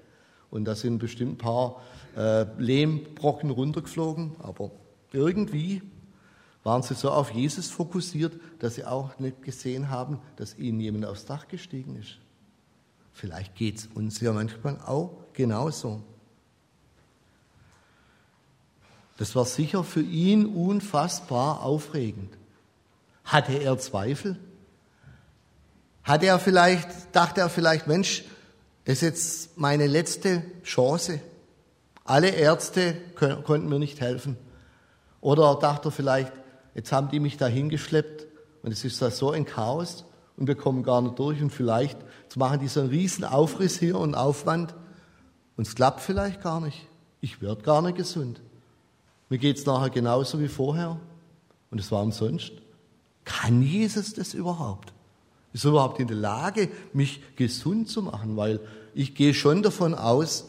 Und 0.50 0.64
da 0.64 0.74
sind 0.74 0.98
bestimmt 0.98 1.32
ein 1.32 1.38
paar 1.38 1.82
äh, 2.16 2.46
Lehmbrocken 2.58 3.50
runtergeflogen. 3.50 4.36
Aber 4.42 4.70
irgendwie 5.12 5.82
waren 6.64 6.82
sie 6.82 6.94
so 6.94 7.10
auf 7.10 7.32
Jesus 7.32 7.68
fokussiert, 7.68 8.38
dass 8.60 8.76
sie 8.76 8.84
auch 8.84 9.18
nicht 9.18 9.42
gesehen 9.42 9.90
haben, 9.90 10.20
dass 10.36 10.56
ihnen 10.56 10.80
jemand 10.80 11.06
aufs 11.06 11.24
Dach 11.24 11.48
gestiegen 11.48 11.96
ist. 11.96 12.18
Vielleicht 13.12 13.56
geht 13.56 13.78
es 13.78 13.86
uns 13.86 14.20
ja 14.20 14.32
manchmal 14.32 14.80
auch 14.80 15.10
genauso. 15.32 16.02
Das 19.18 19.36
war 19.36 19.44
sicher 19.44 19.84
für 19.84 20.00
ihn 20.00 20.46
unfassbar 20.46 21.62
aufregend. 21.62 22.36
Hatte 23.24 23.52
er 23.52 23.78
Zweifel? 23.78 24.38
Hatte 26.02 26.26
er 26.26 26.38
vielleicht, 26.38 26.88
dachte 27.14 27.40
er 27.40 27.48
vielleicht, 27.48 27.86
Mensch, 27.86 28.24
das 28.84 28.94
ist 28.94 29.02
jetzt 29.02 29.58
meine 29.58 29.86
letzte 29.86 30.42
Chance. 30.64 31.20
Alle 32.04 32.30
Ärzte 32.30 32.96
konnten 33.44 33.68
mir 33.68 33.78
nicht 33.78 34.00
helfen. 34.00 34.36
Oder 35.22 35.54
dachte 35.54 35.88
er 35.88 35.92
vielleicht, 35.92 36.32
jetzt 36.74 36.92
haben 36.92 37.08
die 37.08 37.20
mich 37.20 37.38
da 37.38 37.46
hingeschleppt 37.46 38.26
und 38.62 38.72
es 38.72 38.84
ist 38.84 39.00
da 39.00 39.10
so 39.10 39.30
ein 39.30 39.46
Chaos 39.46 40.04
und 40.36 40.48
wir 40.48 40.56
kommen 40.56 40.82
gar 40.82 41.00
nicht 41.00 41.18
durch 41.18 41.40
und 41.40 41.50
vielleicht 41.50 41.98
jetzt 42.24 42.36
machen 42.36 42.60
die 42.60 42.68
so 42.68 42.80
einen 42.80 42.90
riesen 42.90 43.24
Aufriss 43.24 43.78
hier 43.78 43.98
und 43.98 44.14
Aufwand 44.14 44.74
und 45.56 45.66
es 45.66 45.74
klappt 45.74 46.00
vielleicht 46.00 46.42
gar 46.42 46.60
nicht. 46.60 46.88
Ich 47.20 47.40
werde 47.40 47.62
gar 47.62 47.80
nicht 47.80 47.96
gesund. 47.96 48.42
Mir 49.28 49.38
geht 49.38 49.58
es 49.58 49.64
nachher 49.64 49.90
genauso 49.90 50.40
wie 50.40 50.48
vorher 50.48 50.98
und 51.70 51.78
es 51.78 51.92
war 51.92 52.02
umsonst. 52.02 52.52
Kann 53.24 53.62
Jesus 53.62 54.12
das 54.14 54.34
überhaupt? 54.34 54.92
Ist 55.52 55.64
er 55.64 55.70
überhaupt 55.70 56.00
in 56.00 56.08
der 56.08 56.16
Lage, 56.16 56.68
mich 56.92 57.22
gesund 57.36 57.88
zu 57.88 58.02
machen? 58.02 58.36
Weil 58.36 58.58
ich 58.92 59.14
gehe 59.14 59.34
schon 59.34 59.62
davon 59.62 59.94
aus, 59.94 60.48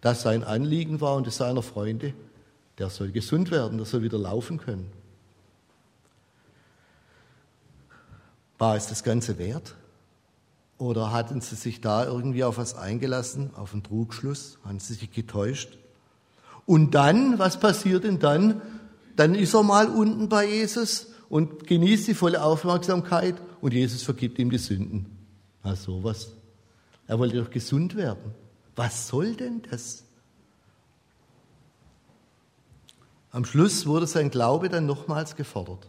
dass 0.00 0.22
sein 0.22 0.44
Anliegen 0.44 1.00
war 1.00 1.16
und 1.16 1.26
das 1.26 1.38
seiner 1.38 1.62
Freunde, 1.62 2.14
der 2.82 2.90
soll 2.90 3.12
gesund 3.12 3.52
werden, 3.52 3.78
der 3.78 3.86
soll 3.86 4.02
wieder 4.02 4.18
laufen 4.18 4.58
können. 4.58 4.90
War 8.58 8.74
es 8.74 8.88
das 8.88 9.04
Ganze 9.04 9.38
wert? 9.38 9.76
Oder 10.78 11.12
hatten 11.12 11.40
sie 11.40 11.54
sich 11.54 11.80
da 11.80 12.04
irgendwie 12.04 12.42
auf 12.42 12.58
was 12.58 12.74
eingelassen, 12.74 13.50
auf 13.54 13.72
einen 13.72 13.84
Trugschluss? 13.84 14.58
Haben 14.64 14.80
sie 14.80 14.94
sich 14.94 15.12
getäuscht? 15.12 15.78
Und 16.66 16.96
dann, 16.96 17.38
was 17.38 17.60
passiert 17.60 18.02
denn 18.02 18.18
dann? 18.18 18.60
Dann 19.14 19.36
ist 19.36 19.54
er 19.54 19.62
mal 19.62 19.86
unten 19.86 20.28
bei 20.28 20.44
Jesus 20.44 21.06
und 21.28 21.68
genießt 21.68 22.08
die 22.08 22.14
volle 22.14 22.42
Aufmerksamkeit 22.42 23.36
und 23.60 23.74
Jesus 23.74 24.02
vergibt 24.02 24.40
ihm 24.40 24.50
die 24.50 24.58
Sünden. 24.58 25.06
Na 25.62 25.76
sowas. 25.76 26.32
Er 27.06 27.20
wollte 27.20 27.36
doch 27.36 27.50
gesund 27.50 27.94
werden. 27.94 28.34
Was 28.74 29.06
soll 29.06 29.36
denn 29.36 29.62
das? 29.70 30.02
Am 33.32 33.46
Schluss 33.46 33.86
wurde 33.86 34.06
sein 34.06 34.30
Glaube 34.30 34.68
dann 34.68 34.84
nochmals 34.84 35.36
gefordert. 35.36 35.88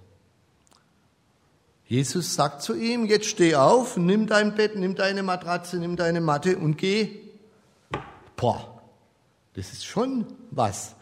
Jesus 1.85 2.33
sagt 2.33 2.61
zu 2.61 2.73
ihm, 2.73 3.05
jetzt 3.05 3.25
steh 3.25 3.55
auf, 3.55 3.97
nimm 3.97 4.25
dein 4.27 4.55
Bett, 4.55 4.77
nimm 4.77 4.95
deine 4.95 5.21
Matratze, 5.21 5.77
nimm 5.77 5.97
deine 5.97 6.21
Matte 6.21 6.57
und 6.57 6.77
geh. 6.77 7.19
Boah, 8.37 8.81
das 9.53 9.73
ist 9.73 9.85
schon 9.85 10.25
was. 10.49 10.95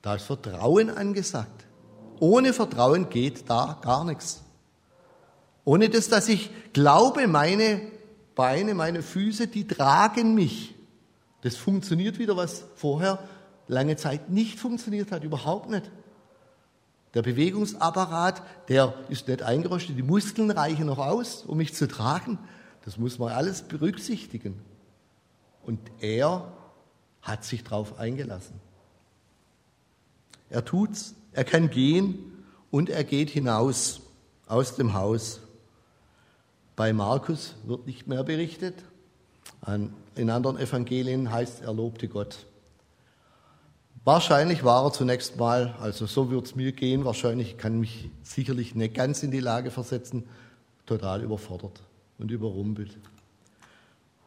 Da 0.00 0.14
ist 0.14 0.24
Vertrauen 0.24 0.90
angesagt. 0.90 1.66
Ohne 2.18 2.54
Vertrauen 2.54 3.10
geht 3.10 3.48
da 3.48 3.78
gar 3.82 4.04
nichts. 4.04 4.42
Ohne 5.64 5.90
das, 5.90 6.08
dass 6.08 6.28
ich 6.28 6.50
glaube, 6.72 7.28
meine 7.28 7.82
Beine, 8.34 8.74
meine 8.74 9.02
Füße, 9.02 9.46
die 9.46 9.66
tragen 9.66 10.34
mich. 10.34 10.74
Das 11.42 11.56
funktioniert 11.56 12.18
wieder, 12.18 12.36
was 12.36 12.64
vorher 12.76 13.18
lange 13.72 13.96
Zeit 13.96 14.30
nicht 14.30 14.58
funktioniert 14.58 15.10
hat, 15.10 15.24
überhaupt 15.24 15.70
nicht. 15.70 15.90
Der 17.14 17.22
Bewegungsapparat, 17.22 18.42
der 18.68 18.94
ist 19.08 19.28
nicht 19.28 19.42
eingerostet, 19.42 19.98
die 19.98 20.02
Muskeln 20.02 20.50
reichen 20.50 20.86
noch 20.86 20.98
aus, 20.98 21.42
um 21.42 21.58
mich 21.58 21.74
zu 21.74 21.86
tragen. 21.88 22.38
Das 22.84 22.96
muss 22.96 23.18
man 23.18 23.32
alles 23.32 23.62
berücksichtigen. 23.62 24.60
Und 25.62 25.78
er 26.00 26.52
hat 27.20 27.44
sich 27.44 27.64
darauf 27.64 27.98
eingelassen. 27.98 28.60
Er 30.48 30.64
tut's, 30.64 31.14
er 31.32 31.44
kann 31.44 31.70
gehen 31.70 32.18
und 32.70 32.90
er 32.90 33.04
geht 33.04 33.30
hinaus 33.30 34.00
aus 34.46 34.76
dem 34.76 34.94
Haus. 34.94 35.40
Bei 36.76 36.92
Markus 36.92 37.54
wird 37.64 37.86
nicht 37.86 38.06
mehr 38.06 38.24
berichtet. 38.24 38.74
In 40.14 40.30
anderen 40.30 40.58
Evangelien 40.58 41.30
heißt 41.30 41.62
er 41.62 41.72
lobte 41.72 42.08
Gott. 42.08 42.46
Wahrscheinlich 44.04 44.64
war 44.64 44.84
er 44.84 44.92
zunächst 44.92 45.36
mal, 45.36 45.76
also 45.80 46.06
so 46.06 46.28
wird 46.30 46.46
es 46.46 46.56
mir 46.56 46.72
gehen, 46.72 47.04
wahrscheinlich 47.04 47.56
kann 47.56 47.78
mich 47.78 48.10
sicherlich 48.24 48.74
nicht 48.74 48.94
ganz 48.94 49.22
in 49.22 49.30
die 49.30 49.38
Lage 49.38 49.70
versetzen, 49.70 50.24
total 50.86 51.22
überfordert 51.22 51.80
und 52.18 52.30
überrumpelt. 52.32 52.98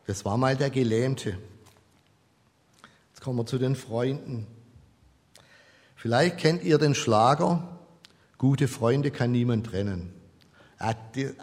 Das 0.07 0.23
war 0.23 0.37
mal 0.37 0.55
der 0.55 0.69
Gelähmte. 0.69 1.37
Jetzt 3.09 3.21
kommen 3.21 3.37
wir 3.37 3.45
zu 3.45 3.57
den 3.57 3.75
Freunden. 3.75 4.47
Vielleicht 5.97 6.37
kennt 6.37 6.63
ihr 6.63 6.77
den 6.77 6.95
Schlager, 6.95 7.79
gute 8.37 8.69
Freunde 8.69 9.11
kann 9.11 9.33
niemand 9.33 9.67
trennen. 9.67 10.13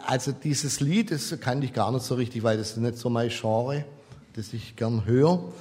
Also 0.07 0.31
dieses 0.31 0.79
Lied, 0.79 1.11
das 1.11 1.39
kannte 1.39 1.67
ich 1.67 1.73
gar 1.73 1.91
nicht 1.91 2.05
so 2.05 2.15
richtig, 2.15 2.41
weil 2.41 2.57
das 2.57 2.71
ist 2.71 2.77
nicht 2.77 2.97
so 2.97 3.11
mein 3.11 3.29
Genre, 3.29 3.85
das 4.33 4.53
ich 4.53 4.75
gern 4.75 5.05
höre. 5.05 5.51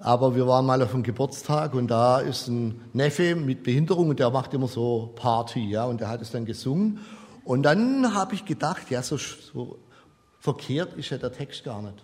Aber 0.00 0.34
wir 0.34 0.46
waren 0.46 0.64
mal 0.64 0.82
auf 0.82 0.94
einem 0.94 1.02
Geburtstag 1.02 1.74
und 1.74 1.88
da 1.88 2.20
ist 2.20 2.48
ein 2.48 2.80
Neffe 2.94 3.36
mit 3.36 3.62
Behinderung 3.62 4.08
und 4.08 4.18
der 4.18 4.30
macht 4.30 4.54
immer 4.54 4.66
so 4.66 5.12
Party, 5.14 5.68
ja, 5.68 5.84
und 5.84 6.00
der 6.00 6.08
hat 6.08 6.22
es 6.22 6.30
dann 6.30 6.46
gesungen. 6.46 7.00
Und 7.44 7.64
dann 7.64 8.14
habe 8.14 8.34
ich 8.34 8.46
gedacht, 8.46 8.90
ja, 8.90 9.02
so, 9.02 9.18
so 9.18 9.78
verkehrt 10.38 10.94
ist 10.94 11.10
ja 11.10 11.18
der 11.18 11.32
Text 11.32 11.64
gar 11.64 11.82
nicht. 11.82 12.02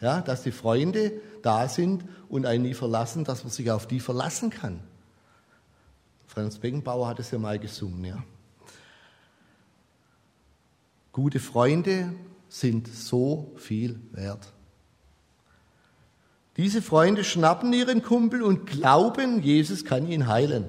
Ja, 0.00 0.22
dass 0.22 0.42
die 0.42 0.52
Freunde 0.52 1.12
da 1.42 1.68
sind 1.68 2.04
und 2.28 2.46
einen 2.46 2.64
nie 2.64 2.74
verlassen, 2.74 3.24
dass 3.24 3.44
man 3.44 3.52
sich 3.52 3.70
auf 3.70 3.86
die 3.86 4.00
verlassen 4.00 4.50
kann. 4.50 4.80
Franz 6.26 6.58
Beckenbauer 6.58 7.08
hat 7.08 7.18
es 7.18 7.30
ja 7.30 7.38
mal 7.38 7.58
gesungen, 7.58 8.04
ja. 8.04 8.22
Gute 11.12 11.40
Freunde 11.40 12.12
sind 12.48 12.88
so 12.88 13.52
viel 13.56 14.00
wert. 14.12 14.52
Diese 16.56 16.80
Freunde 16.80 17.22
schnappen 17.22 17.72
ihren 17.72 18.02
Kumpel 18.02 18.42
und 18.42 18.66
glauben, 18.66 19.42
Jesus 19.42 19.84
kann 19.84 20.08
ihn 20.08 20.26
heilen. 20.26 20.64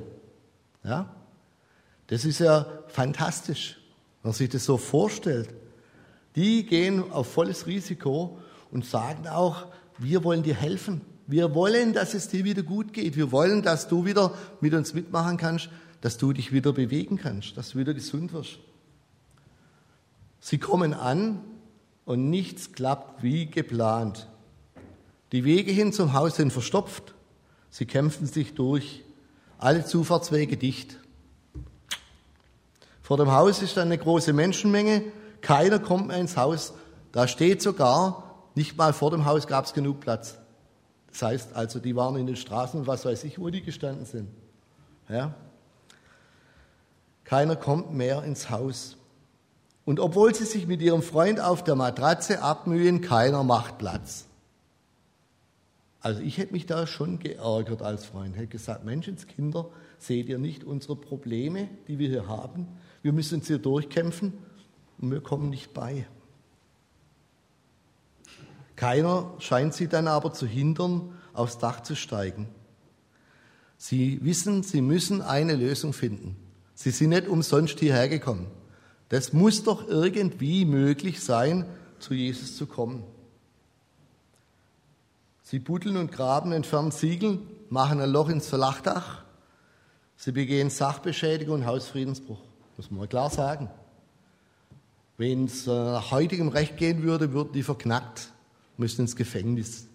Ja? 0.83 1.13
Das 2.07 2.25
ist 2.25 2.39
ja 2.39 2.65
fantastisch, 2.87 3.77
wenn 4.21 4.29
man 4.29 4.33
sich 4.33 4.49
das 4.49 4.65
so 4.65 4.77
vorstellt. 4.77 5.49
Die 6.35 6.65
gehen 6.65 7.11
auf 7.11 7.31
volles 7.31 7.67
Risiko 7.67 8.37
und 8.71 8.85
sagen 8.85 9.27
auch, 9.27 9.67
wir 9.97 10.23
wollen 10.23 10.43
dir 10.43 10.55
helfen. 10.55 11.01
Wir 11.25 11.55
wollen, 11.55 11.93
dass 11.93 12.13
es 12.13 12.29
dir 12.29 12.43
wieder 12.43 12.63
gut 12.63 12.93
geht. 12.93 13.17
Wir 13.17 13.31
wollen, 13.31 13.61
dass 13.61 13.87
du 13.87 14.05
wieder 14.05 14.33
mit 14.61 14.73
uns 14.73 14.93
mitmachen 14.93 15.37
kannst, 15.37 15.69
dass 16.01 16.17
du 16.17 16.31
dich 16.31 16.51
wieder 16.51 16.73
bewegen 16.73 17.17
kannst, 17.17 17.57
dass 17.57 17.71
du 17.71 17.79
wieder 17.79 17.93
gesund 17.93 18.33
wirst. 18.33 18.59
Sie 20.39 20.57
kommen 20.57 20.93
an 20.93 21.41
und 22.05 22.29
nichts 22.29 22.71
klappt 22.71 23.23
wie 23.23 23.47
geplant. 23.47 24.27
Die 25.31 25.43
Wege 25.43 25.71
hin 25.71 25.91
zum 25.93 26.13
Haus 26.13 26.35
sind 26.35 26.53
verstopft. 26.53 27.13
Sie 27.69 27.85
kämpfen 27.85 28.27
sich 28.27 28.53
durch. 28.53 29.03
Alle 29.57 29.85
Zufahrtswege 29.85 30.57
dicht. 30.57 30.97
Vor 33.01 33.17
dem 33.17 33.31
Haus 33.31 33.61
ist 33.61 33.77
eine 33.77 33.97
große 33.97 34.33
Menschenmenge. 34.33 35.03
Keiner 35.41 35.79
kommt 35.79 36.07
mehr 36.07 36.17
ins 36.17 36.37
Haus. 36.37 36.73
Da 37.11 37.27
steht 37.27 37.61
sogar, 37.61 38.45
nicht 38.55 38.77
mal 38.77 38.93
vor 38.93 39.11
dem 39.11 39.25
Haus 39.25 39.47
gab 39.47 39.65
es 39.65 39.73
genug 39.73 39.99
Platz. 39.99 40.37
Das 41.09 41.21
heißt 41.21 41.55
also, 41.55 41.79
die 41.79 41.95
waren 41.95 42.15
in 42.17 42.27
den 42.27 42.35
Straßen, 42.35 42.85
was 42.85 43.05
weiß 43.05 43.23
ich, 43.23 43.39
wo 43.39 43.49
die 43.49 43.63
gestanden 43.63 44.05
sind. 44.05 44.29
Ja? 45.09 45.33
Keiner 47.23 47.55
kommt 47.55 47.91
mehr 47.93 48.23
ins 48.23 48.49
Haus. 48.49 48.97
Und 49.83 49.99
obwohl 49.99 50.35
sie 50.35 50.45
sich 50.45 50.67
mit 50.67 50.81
ihrem 50.81 51.01
Freund 51.01 51.39
auf 51.39 51.63
der 51.63 51.75
Matratze 51.75 52.41
abmühen, 52.41 53.01
keiner 53.01 53.43
macht 53.43 53.77
Platz. 53.77 54.26
Also 55.99 56.21
ich 56.21 56.37
hätte 56.37 56.53
mich 56.53 56.65
da 56.65 56.85
schon 56.85 57.19
geärgert 57.19 57.81
als 57.81 58.05
Freund, 58.05 58.35
hätte 58.35 58.47
gesagt, 58.47 58.85
Menschenskinder, 58.85 59.69
seht 59.97 60.29
ihr 60.29 60.37
nicht 60.37 60.63
unsere 60.63 60.95
Probleme, 60.95 61.69
die 61.87 61.99
wir 61.99 62.07
hier 62.07 62.27
haben? 62.27 62.67
Wir 63.01 63.13
müssen 63.13 63.39
uns 63.39 63.47
hier 63.47 63.57
durchkämpfen 63.57 64.33
und 64.99 65.11
wir 65.11 65.21
kommen 65.21 65.49
nicht 65.49 65.73
bei. 65.73 66.07
Keiner 68.75 69.33
scheint 69.39 69.73
sie 69.73 69.87
dann 69.87 70.07
aber 70.07 70.33
zu 70.33 70.45
hindern, 70.45 71.13
aufs 71.33 71.57
Dach 71.57 71.81
zu 71.81 71.95
steigen. 71.95 72.47
Sie 73.77 74.23
wissen, 74.23 74.63
sie 74.63 74.81
müssen 74.81 75.21
eine 75.21 75.55
Lösung 75.55 75.93
finden. 75.93 76.35
Sie 76.73 76.91
sind 76.91 77.09
nicht 77.09 77.27
umsonst 77.27 77.79
hierher 77.79 78.07
gekommen. 78.07 78.47
Das 79.09 79.33
muss 79.33 79.63
doch 79.63 79.87
irgendwie 79.87 80.65
möglich 80.65 81.21
sein, 81.21 81.65
zu 81.99 82.13
Jesus 82.13 82.55
zu 82.55 82.67
kommen. 82.67 83.03
Sie 85.49 85.59
buddeln 85.59 85.95
und 85.95 86.11
graben, 86.11 86.51
entfernen 86.51 86.91
Ziegel, 86.91 87.39
machen 87.69 88.01
ein 88.01 88.09
Loch 88.09 88.27
ins 88.27 88.49
Flachdach. 88.49 89.23
Sie 90.17 90.33
begehen 90.33 90.69
Sachbeschädigung 90.69 91.61
und 91.61 91.65
Hausfriedensbruch. 91.65 92.41
Muss 92.75 92.91
man 92.91 92.99
mal 92.99 93.07
klar 93.07 93.29
sagen. 93.29 93.69
Wenn 95.15 95.45
es 95.45 95.65
äh, 95.65 95.69
nach 95.69 96.11
heutigem 96.11 96.49
Recht 96.49 96.75
gehen 96.75 97.01
würde, 97.03 97.31
würden 97.31 97.53
die 97.53 97.63
verknackt 97.63 98.33
müssen 98.75 99.03
ins 99.03 99.15
Gefängnis, 99.15 99.87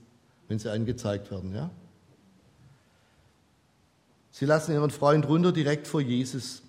wenn 0.49 0.59
sie 0.59 0.73
angezeigt 0.73 1.30
werden. 1.30 1.54
Ja? 1.54 1.68
Sie 4.30 4.47
lassen 4.47 4.73
ihren 4.73 4.90
Freund 4.90 5.28
runter 5.28 5.52
direkt 5.52 5.87
vor 5.87 6.00
Jesus. 6.00 6.62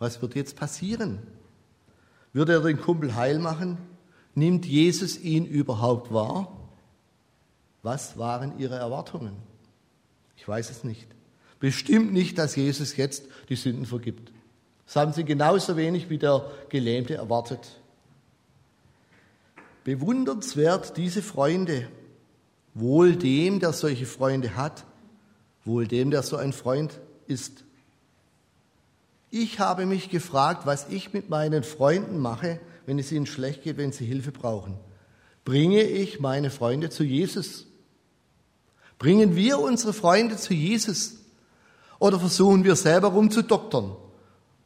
Was 0.00 0.20
wird 0.20 0.34
jetzt 0.34 0.56
passieren? 0.56 1.20
Wird 2.32 2.48
er 2.48 2.62
den 2.62 2.80
Kumpel 2.80 3.14
heil 3.14 3.38
machen? 3.38 3.78
Nimmt 4.34 4.66
Jesus 4.66 5.20
ihn 5.20 5.46
überhaupt 5.46 6.12
wahr? 6.12 6.61
Was 7.82 8.16
waren 8.16 8.58
ihre 8.58 8.76
Erwartungen? 8.76 9.36
Ich 10.36 10.46
weiß 10.46 10.70
es 10.70 10.84
nicht. 10.84 11.06
Bestimmt 11.60 12.12
nicht, 12.12 12.38
dass 12.38 12.56
Jesus 12.56 12.96
jetzt 12.96 13.24
die 13.48 13.56
Sünden 13.56 13.86
vergibt. 13.86 14.32
Das 14.86 14.96
haben 14.96 15.12
sie 15.12 15.24
genauso 15.24 15.76
wenig 15.76 16.10
wie 16.10 16.18
der 16.18 16.50
Gelähmte 16.68 17.14
erwartet. 17.14 17.80
Bewundernswert 19.84 20.96
diese 20.96 21.22
Freunde. 21.22 21.88
Wohl 22.74 23.16
dem, 23.16 23.60
der 23.60 23.72
solche 23.72 24.06
Freunde 24.06 24.56
hat, 24.56 24.84
wohl 25.64 25.86
dem, 25.86 26.10
der 26.10 26.22
so 26.22 26.36
ein 26.36 26.52
Freund 26.52 27.00
ist. 27.26 27.64
Ich 29.30 29.60
habe 29.60 29.86
mich 29.86 30.08
gefragt, 30.10 30.66
was 30.66 30.88
ich 30.88 31.12
mit 31.12 31.30
meinen 31.30 31.64
Freunden 31.64 32.18
mache, 32.18 32.60
wenn 32.86 32.98
es 32.98 33.12
ihnen 33.12 33.26
schlecht 33.26 33.62
geht, 33.62 33.76
wenn 33.76 33.92
sie 33.92 34.04
Hilfe 34.04 34.32
brauchen. 34.32 34.78
Bringe 35.44 35.82
ich 35.82 36.20
meine 36.20 36.50
Freunde 36.50 36.90
zu 36.90 37.04
Jesus? 37.04 37.66
Bringen 39.02 39.34
wir 39.34 39.58
unsere 39.58 39.92
Freunde 39.92 40.36
zu 40.36 40.54
Jesus? 40.54 41.14
Oder 41.98 42.20
versuchen 42.20 42.62
wir 42.62 42.76
selber 42.76 43.08
rumzudoktern? 43.08 43.96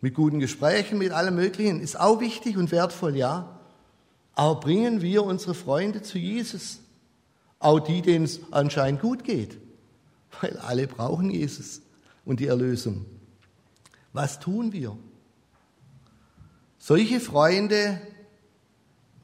Mit 0.03 0.13
guten 0.13 0.41
Gesprächen, 0.41 0.99
mit 0.99 1.11
allem 1.13 1.37
Möglichen. 1.37 1.81
Ist 1.81 1.99
auch 1.99 2.21
wichtig 2.21 2.59
und 2.59 2.71
wertvoll, 2.71 3.17
ja. 3.17 3.59
Aber 4.35 4.61
bringen 4.61 5.01
wir 5.01 5.25
unsere 5.25 5.55
Freunde 5.55 6.03
zu 6.03 6.19
Jesus, 6.19 6.81
auch 7.61 7.81
die, 7.81 8.03
denen 8.03 8.27
es 8.27 8.41
anscheinend 8.51 9.01
gut 9.01 9.25
geht, 9.25 9.57
weil 10.43 10.59
alle 10.59 10.87
brauchen 10.87 11.31
Jesus 11.31 11.81
und 12.27 12.39
die 12.39 12.49
Erlösung. 12.49 13.07
Was 14.13 14.39
tun 14.39 14.75
wir? 14.75 14.99
Solche 16.77 17.21
Freunde 17.21 18.03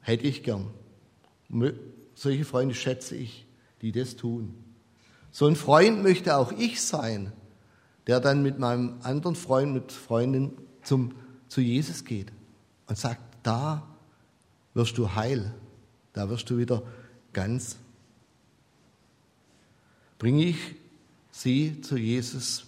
hätte 0.01 0.25
ich 0.25 0.41
gern. 0.41 0.71
Solche 2.15 2.45
Freunde 2.45 2.73
schätze 2.73 3.15
ich, 3.15 3.45
die 3.83 3.91
das 3.91 4.15
tun. 4.15 4.62
So 5.33 5.47
ein 5.47 5.55
Freund 5.55 6.03
möchte 6.03 6.37
auch 6.37 6.51
ich 6.51 6.79
sein, 6.79 7.33
der 8.05 8.19
dann 8.19 8.43
mit 8.43 8.59
meinem 8.59 8.99
anderen 9.01 9.35
Freund, 9.35 9.73
mit 9.73 9.91
Freundin 9.91 10.53
zum, 10.83 11.15
zu 11.47 11.59
Jesus 11.59 12.05
geht 12.05 12.31
und 12.85 12.99
sagt, 12.99 13.19
da 13.41 13.81
wirst 14.75 14.97
du 14.99 15.15
heil. 15.15 15.51
Da 16.13 16.29
wirst 16.29 16.51
du 16.51 16.59
wieder 16.59 16.83
ganz. 17.33 17.77
Bringe 20.19 20.43
ich 20.45 20.57
sie 21.31 21.81
zu 21.81 21.97
Jesus, 21.97 22.67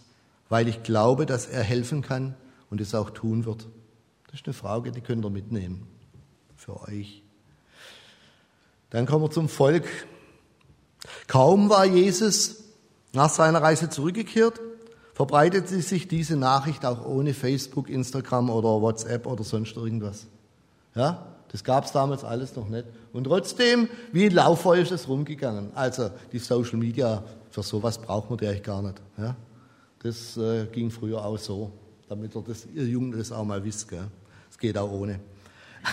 weil 0.49 0.67
ich 0.67 0.81
glaube, 0.81 1.27
dass 1.27 1.45
er 1.45 1.61
helfen 1.61 2.01
kann 2.01 2.33
und 2.71 2.81
es 2.81 2.95
auch 2.95 3.11
tun 3.11 3.45
wird. 3.45 3.67
Das 4.25 4.39
ist 4.39 4.47
eine 4.47 4.53
Frage, 4.53 4.91
die 4.91 5.01
könnt 5.01 5.23
ihr 5.23 5.29
mitnehmen 5.29 5.85
für 6.57 6.81
euch. 6.81 7.21
Dann 8.89 9.05
kommen 9.05 9.25
wir 9.25 9.29
zum 9.29 9.49
Volk. 9.49 9.87
Kaum 11.35 11.69
war 11.69 11.83
Jesus 11.83 12.63
nach 13.11 13.29
seiner 13.29 13.61
Reise 13.61 13.89
zurückgekehrt, 13.89 14.61
verbreitete 15.13 15.81
sich 15.81 16.07
diese 16.07 16.37
Nachricht 16.37 16.85
auch 16.85 17.05
ohne 17.05 17.33
Facebook, 17.33 17.89
Instagram 17.89 18.49
oder 18.49 18.81
WhatsApp 18.81 19.27
oder 19.27 19.43
sonst 19.43 19.75
irgendwas. 19.75 20.27
Ja? 20.95 21.25
Das 21.51 21.65
gab 21.65 21.83
es 21.83 21.91
damals 21.91 22.23
alles 22.23 22.55
noch 22.55 22.69
nicht. 22.69 22.85
Und 23.11 23.25
trotzdem, 23.25 23.89
wie 24.13 24.27
ein 24.27 24.31
Lauffeuer 24.31 24.81
ist 24.81 24.93
es 24.93 25.09
rumgegangen. 25.09 25.71
Also 25.75 26.09
die 26.31 26.39
Social 26.39 26.77
Media, 26.77 27.21
für 27.51 27.63
sowas 27.63 27.97
braucht 27.97 28.29
man 28.29 28.39
die 28.39 28.47
eigentlich 28.47 28.63
gar 28.63 28.81
nicht. 28.81 29.01
Ja? 29.17 29.35
Das 30.03 30.37
äh, 30.37 30.67
ging 30.67 30.89
früher 30.89 31.25
auch 31.25 31.37
so, 31.37 31.69
damit 32.07 32.33
ihr, 32.33 32.43
das, 32.47 32.65
ihr 32.73 32.85
Jungen 32.85 33.11
das 33.11 33.33
auch 33.33 33.43
mal 33.43 33.61
wisst. 33.61 33.91
Es 33.91 34.57
geht 34.57 34.77
auch 34.77 34.89
ohne. 34.89 35.19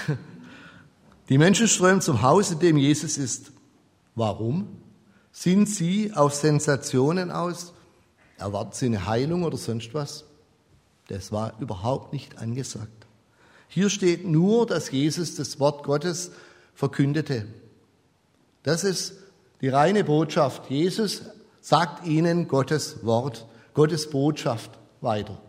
Die 1.28 1.36
Menschen 1.36 1.66
strömen 1.66 2.00
zum 2.00 2.22
Haus, 2.22 2.52
in 2.52 2.60
dem 2.60 2.76
Jesus 2.76 3.18
ist. 3.18 3.50
Warum? 4.14 4.81
Sind 5.32 5.66
sie 5.66 6.12
auf 6.14 6.34
Sensationen 6.34 7.30
aus? 7.30 7.72
Erwarten 8.36 8.72
sie 8.74 8.86
eine 8.86 9.06
Heilung 9.06 9.44
oder 9.44 9.56
sonst 9.56 9.94
was? 9.94 10.24
Das 11.08 11.32
war 11.32 11.54
überhaupt 11.58 12.12
nicht 12.12 12.38
angesagt. 12.38 13.06
Hier 13.68 13.88
steht 13.88 14.26
nur, 14.26 14.66
dass 14.66 14.90
Jesus 14.90 15.34
das 15.36 15.58
Wort 15.58 15.84
Gottes 15.84 16.32
verkündete. 16.74 17.46
Das 18.62 18.84
ist 18.84 19.14
die 19.62 19.68
reine 19.68 20.04
Botschaft. 20.04 20.70
Jesus 20.70 21.22
sagt 21.60 22.06
ihnen 22.06 22.48
Gottes 22.48 23.04
Wort, 23.04 23.46
Gottes 23.72 24.10
Botschaft 24.10 24.70
weiter, 25.00 25.40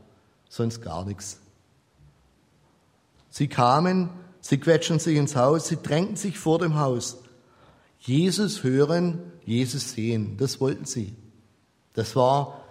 sonst 0.48 0.82
gar 0.82 1.04
nichts. 1.04 1.40
Sie 3.30 3.48
kamen, 3.48 4.10
sie 4.40 4.60
quetschen 4.60 5.00
sich 5.00 5.18
ins 5.18 5.36
Haus, 5.36 5.68
sie 5.68 5.78
drängten 5.78 6.16
sich 6.16 6.38
vor 6.38 6.60
dem 6.60 6.80
Haus. 6.80 7.18
Jesus 8.06 8.64
hören, 8.64 9.20
Jesus 9.46 9.94
sehen, 9.94 10.36
das 10.38 10.60
wollten 10.60 10.84
sie. 10.84 11.16
Das 11.94 12.16
war 12.18 12.62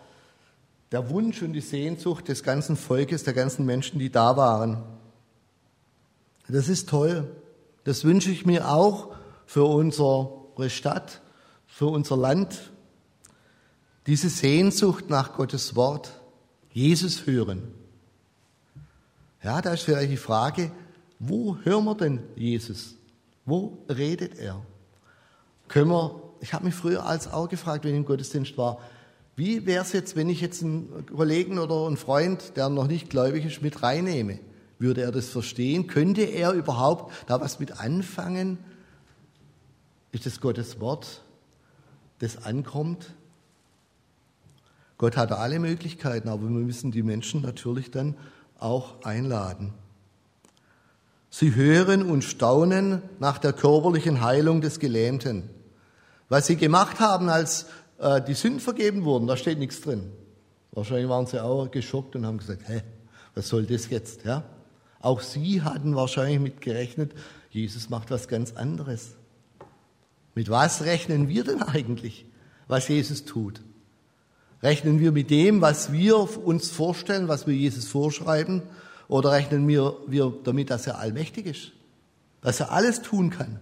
der 0.91 1.09
Wunsch 1.09 1.41
und 1.41 1.55
die 1.55 1.63
Sehnsucht 1.63 2.29
des 2.29 2.43
ganzen 2.43 2.77
Volkes, 2.77 3.25
der 3.25 3.33
ganzen 3.33 3.65
Menschen, 3.65 3.99
die 3.99 4.11
da 4.11 4.37
waren. 4.37 4.83
Das 6.49 6.69
ist 6.69 6.91
toll. 6.91 7.35
Das 7.85 8.05
wünsche 8.05 8.31
ich 8.31 8.45
mir 8.45 8.69
auch 8.69 9.15
für 9.47 9.65
unsere 9.65 10.69
Stadt, 10.69 11.23
für 11.67 11.87
unser 11.87 12.19
Land. 12.19 12.71
Diese 14.07 14.29
Sehnsucht 14.29 15.09
nach 15.09 15.35
Gottes 15.35 15.75
Wort, 15.75 16.13
Jesus 16.73 17.27
hören. 17.27 17.63
Ja, 19.43 19.63
da 19.63 19.73
ist 19.73 19.85
vielleicht 19.85 20.13
die 20.13 20.19
Frage, 20.19 20.71
wo 21.19 21.57
hören 21.63 21.85
wir 21.85 21.95
denn 21.95 22.21
Jesus? 22.37 22.97
Wo 23.47 23.79
redet 23.89 24.39
er? 24.39 24.61
Können 25.73 25.91
wir, 25.91 26.23
ich 26.41 26.53
habe 26.53 26.65
mich 26.65 26.75
früher 26.75 27.05
als 27.05 27.27
auch 27.27 27.49
gefragt, 27.49 27.85
wenn 27.85 27.93
ich 27.93 27.99
im 27.99 28.05
Gottesdienst 28.05 28.57
war, 28.57 28.79
wie 29.35 29.67
wäre 29.67 29.83
es 29.83 29.93
jetzt, 29.93 30.15
wenn 30.15 30.29
ich 30.29 30.41
jetzt 30.41 30.63
einen 30.63 31.07
Kollegen 31.07 31.59
oder 31.59 31.87
einen 31.87 31.97
Freund, 31.97 32.57
der 32.57 32.69
noch 32.69 32.87
nicht 32.87 33.11
gläubig 33.11 33.45
ist, 33.45 33.63
mit 33.63 33.83
reinnehme? 33.83 34.39
Würde 34.79 35.03
er 35.03 35.11
das 35.13 35.29
verstehen? 35.29 35.87
Könnte 35.87 36.23
er 36.23 36.53
überhaupt 36.53 37.13
da 37.27 37.41
was 37.41 37.59
mit 37.59 37.81
anfangen? 37.81 38.59
Ist 40.13 40.27
das 40.27 40.41
Gottes 40.41 40.81
Wort? 40.81 41.23
das 42.23 42.45
ankommt. 42.45 43.15
Gott 44.97 45.17
hat 45.17 45.33
alle 45.33 45.59
Möglichkeiten, 45.59 46.29
aber 46.29 46.43
wir 46.43 46.51
müssen 46.51 46.93
die 46.93 47.03
Menschen 47.03 47.43
natürlich 47.43 47.91
dann 47.91 48.17
auch 48.59 49.03
einladen. 49.03 49.75
Sie 51.31 51.55
hören 51.57 52.09
und 52.09 52.23
staunen 52.23 53.03
nach 53.19 53.39
der 53.39 53.53
körperlichen 53.53 54.21
Heilung 54.21 54.61
des 54.61 54.79
Gelähmten. 54.79 55.51
Was 56.33 56.47
sie 56.47 56.57
gemacht 56.57 56.99
haben, 56.99 57.29
als 57.29 57.67
äh, 57.99 58.23
die 58.23 58.33
Sünden 58.33 58.59
vergeben 58.59 59.05
wurden, 59.05 59.27
da 59.27 59.37
steht 59.37 59.59
nichts 59.59 59.83
drin. 59.83 60.11
Wahrscheinlich 60.71 61.11
waren 61.11 61.27
sie 61.27 61.45
auch 61.45 61.71
geschockt 61.71 62.17
und 62.17 62.25
haben 62.25 62.39
gesagt, 62.39 62.67
hä, 62.69 62.81
was 63.35 63.49
soll 63.49 63.67
das 63.67 63.91
jetzt? 63.91 64.25
Ja? 64.25 64.43
Auch 65.03 65.21
sie 65.21 65.61
hatten 65.61 65.95
wahrscheinlich 65.95 66.41
mit 66.41 66.63
gerechnet, 66.63 67.13
Jesus 67.51 67.91
macht 67.91 68.11
was 68.11 68.29
ganz 68.29 68.55
anderes. 68.55 69.11
Mit 70.35 70.49
was 70.49 70.85
rechnen 70.85 71.29
wir 71.29 71.45
denn 71.45 71.63
eigentlich, 71.63 72.25
was 72.67 72.89
Jesus 72.89 73.27
tut? 73.27 73.61
Rechnen 74.63 75.01
wir 75.01 75.13
mit 75.13 75.29
dem, 75.29 75.61
was 75.61 75.93
wir 75.93 76.17
uns 76.47 76.71
vorstellen, 76.71 77.29
was 77.29 77.47
wir 77.47 77.55
Jesus 77.55 77.89
vorschreiben? 77.89 78.63
Oder 79.07 79.33
rechnen 79.33 79.69
wir, 79.69 79.99
wir 80.07 80.33
damit, 80.45 80.71
dass 80.71 80.87
er 80.87 80.99
allmächtig 80.99 81.45
ist? 81.45 81.73
Dass 82.41 82.59
er 82.59 82.73
alles 82.73 83.03
tun 83.03 83.29
kann? 83.29 83.61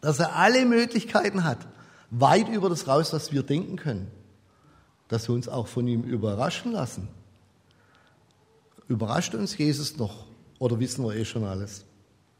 Dass 0.00 0.20
er 0.20 0.36
alle 0.36 0.66
Möglichkeiten 0.66 1.42
hat? 1.42 1.66
Weit 2.10 2.48
über 2.48 2.68
das 2.68 2.86
raus, 2.86 3.12
was 3.12 3.32
wir 3.32 3.42
denken 3.42 3.76
können? 3.76 4.10
Dass 5.08 5.28
wir 5.28 5.34
uns 5.34 5.48
auch 5.48 5.66
von 5.66 5.86
ihm 5.86 6.02
überraschen 6.02 6.72
lassen? 6.72 7.08
Überrascht 8.88 9.34
uns 9.34 9.56
Jesus 9.56 9.96
noch? 9.96 10.26
Oder 10.58 10.78
wissen 10.80 11.04
wir 11.04 11.14
eh 11.14 11.24
schon 11.24 11.44
alles? 11.44 11.84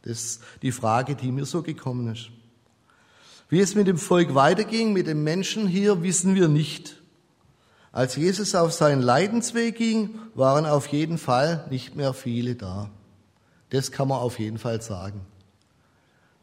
Das 0.02 0.24
ist 0.24 0.42
die 0.62 0.72
Frage, 0.72 1.16
die 1.16 1.32
mir 1.32 1.46
so 1.46 1.62
gekommen 1.62 2.12
ist. 2.12 2.30
Wie 3.48 3.60
es 3.60 3.74
mit 3.74 3.86
dem 3.86 3.98
Volk 3.98 4.34
weiterging, 4.34 4.92
mit 4.92 5.06
den 5.06 5.22
Menschen 5.22 5.66
hier, 5.66 6.02
wissen 6.02 6.34
wir 6.34 6.48
nicht. 6.48 7.02
Als 7.92 8.16
Jesus 8.16 8.54
auf 8.54 8.72
seinen 8.72 9.02
Leidensweg 9.02 9.76
ging, 9.76 10.18
waren 10.34 10.66
auf 10.66 10.88
jeden 10.88 11.18
Fall 11.18 11.66
nicht 11.70 11.96
mehr 11.96 12.12
viele 12.12 12.54
da. 12.54 12.90
Das 13.70 13.90
kann 13.90 14.08
man 14.08 14.18
auf 14.18 14.38
jeden 14.38 14.58
Fall 14.58 14.82
sagen. 14.82 15.20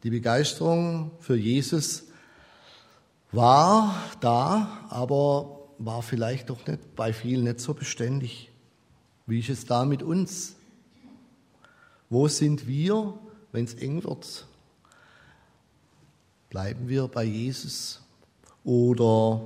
Die 0.02 0.10
Begeisterung 0.10 1.12
für 1.20 1.36
Jesus 1.36 2.04
war 3.34 3.94
da, 4.20 4.86
aber 4.88 5.68
war 5.78 6.02
vielleicht 6.02 6.50
doch 6.50 6.66
nicht 6.66 6.94
bei 6.94 7.12
vielen 7.12 7.44
nicht 7.44 7.60
so 7.60 7.74
beständig. 7.74 8.50
Wie 9.26 9.40
ist 9.40 9.48
es 9.48 9.64
da 9.64 9.84
mit 9.84 10.02
uns? 10.02 10.56
Wo 12.10 12.28
sind 12.28 12.66
wir, 12.66 13.14
wenn 13.52 13.64
es 13.64 13.74
eng 13.74 14.04
wird? 14.04 14.46
Bleiben 16.50 16.88
wir 16.88 17.08
bei 17.08 17.24
Jesus 17.24 18.00
oder 18.62 19.42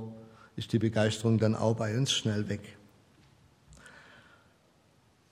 ist 0.55 0.71
die 0.73 0.79
Begeisterung 0.79 1.39
dann 1.39 1.55
auch 1.55 1.75
bei 1.75 1.97
uns 1.97 2.11
schnell 2.11 2.47
weg? 2.49 2.77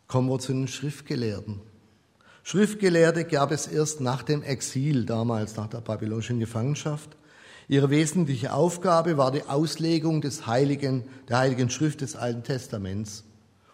Kommen 0.08 0.30
wir 0.30 0.40
zu 0.40 0.54
den 0.54 0.68
Schriftgelehrten. 0.68 1.60
Schriftgelehrte 2.44 3.26
gab 3.26 3.52
es 3.52 3.68
erst 3.68 4.00
nach 4.00 4.24
dem 4.24 4.42
Exil, 4.42 5.06
damals 5.06 5.58
nach 5.58 5.68
der 5.68 5.82
babylonischen 5.82 6.40
Gefangenschaft. 6.40 7.18
Ihre 7.70 7.90
wesentliche 7.90 8.54
Aufgabe 8.54 9.18
war 9.18 9.32
die 9.32 9.44
Auslegung 9.44 10.22
des 10.22 10.48
Heiligen, 10.48 11.04
der 11.28 11.40
Heiligen 11.40 11.70
Schrift 11.70 12.02
des 12.02 12.16
Alten 12.16 12.44
Testaments. 12.44 13.26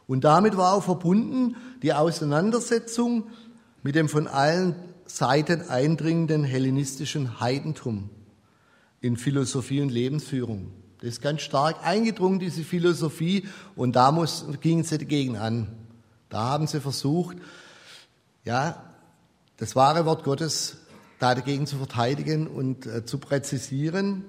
Und 0.07 0.23
damit 0.23 0.57
war 0.57 0.73
auch 0.73 0.83
verbunden 0.83 1.55
die 1.81 1.93
Auseinandersetzung 1.93 3.27
mit 3.83 3.95
dem 3.95 4.09
von 4.09 4.27
allen 4.27 4.75
Seiten 5.05 5.61
eindringenden 5.69 6.43
hellenistischen 6.43 7.39
Heidentum 7.39 8.09
in 8.99 9.17
Philosophie 9.17 9.81
und 9.81 9.89
Lebensführung. 9.89 10.71
Das 10.99 11.09
ist 11.09 11.21
ganz 11.21 11.41
stark 11.41 11.85
eingedrungen, 11.85 12.39
diese 12.39 12.63
Philosophie, 12.63 13.47
und 13.75 13.95
da 13.95 14.11
muss, 14.11 14.45
gingen 14.61 14.85
sie 14.85 14.97
dagegen 14.97 15.37
an. 15.37 15.67
Da 16.29 16.39
haben 16.39 16.65
sie 16.65 16.79
versucht, 16.79 17.37
ja, 18.45 18.81
das 19.57 19.75
wahre 19.75 20.05
Wort 20.05 20.23
Gottes 20.23 20.77
da 21.23 21.35
dagegen 21.35 21.65
zu 21.65 21.77
verteidigen 21.77 22.47
und 22.47 22.85
äh, 22.85 23.05
zu 23.05 23.17
präzisieren. 23.17 24.25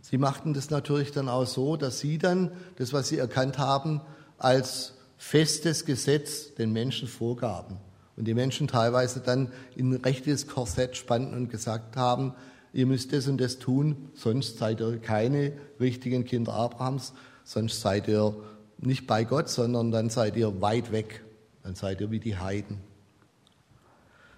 Sie 0.00 0.18
machten 0.18 0.54
das 0.54 0.70
natürlich 0.70 1.12
dann 1.12 1.28
auch 1.28 1.46
so, 1.46 1.76
dass 1.76 2.00
sie 2.00 2.18
dann 2.18 2.50
das, 2.78 2.92
was 2.92 3.06
sie 3.06 3.18
erkannt 3.18 3.58
haben, 3.58 4.00
als 4.36 4.94
festes 5.16 5.84
Gesetz 5.84 6.52
den 6.54 6.72
Menschen 6.72 7.06
vorgaben 7.06 7.76
und 8.16 8.24
die 8.24 8.34
Menschen 8.34 8.66
teilweise 8.66 9.20
dann 9.20 9.52
in 9.76 9.92
ein 9.92 10.00
rechtes 10.00 10.48
Korsett 10.48 10.96
spannten 10.96 11.32
und 11.36 11.48
gesagt 11.48 11.96
haben, 11.96 12.34
ihr 12.72 12.86
müsst 12.86 13.12
das 13.12 13.28
und 13.28 13.40
das 13.40 13.60
tun, 13.60 14.10
sonst 14.14 14.58
seid 14.58 14.80
ihr 14.80 14.98
keine 14.98 15.52
richtigen 15.78 16.24
Kinder 16.24 16.54
Abrahams, 16.54 17.12
sonst 17.44 17.80
seid 17.80 18.08
ihr 18.08 18.34
nicht 18.78 19.06
bei 19.06 19.22
Gott, 19.22 19.48
sondern 19.48 19.92
dann 19.92 20.10
seid 20.10 20.36
ihr 20.36 20.60
weit 20.60 20.90
weg, 20.90 21.24
dann 21.62 21.76
seid 21.76 22.00
ihr 22.00 22.10
wie 22.10 22.20
die 22.20 22.36
Heiden. 22.36 22.80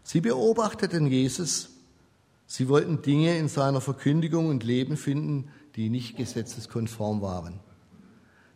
Sie 0.02 0.20
beobachteten 0.20 1.06
Jesus, 1.06 1.70
sie 2.48 2.68
wollten 2.68 3.02
Dinge 3.02 3.38
in 3.38 3.46
seiner 3.46 3.80
Verkündigung 3.80 4.48
und 4.48 4.64
Leben 4.64 4.96
finden, 4.96 5.50
die 5.76 5.90
nicht 5.90 6.16
gesetzeskonform 6.16 7.22
waren. 7.22 7.60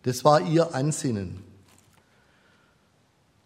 Das 0.03 0.25
war 0.25 0.41
ihr 0.41 0.75
Ansinnen. 0.75 1.45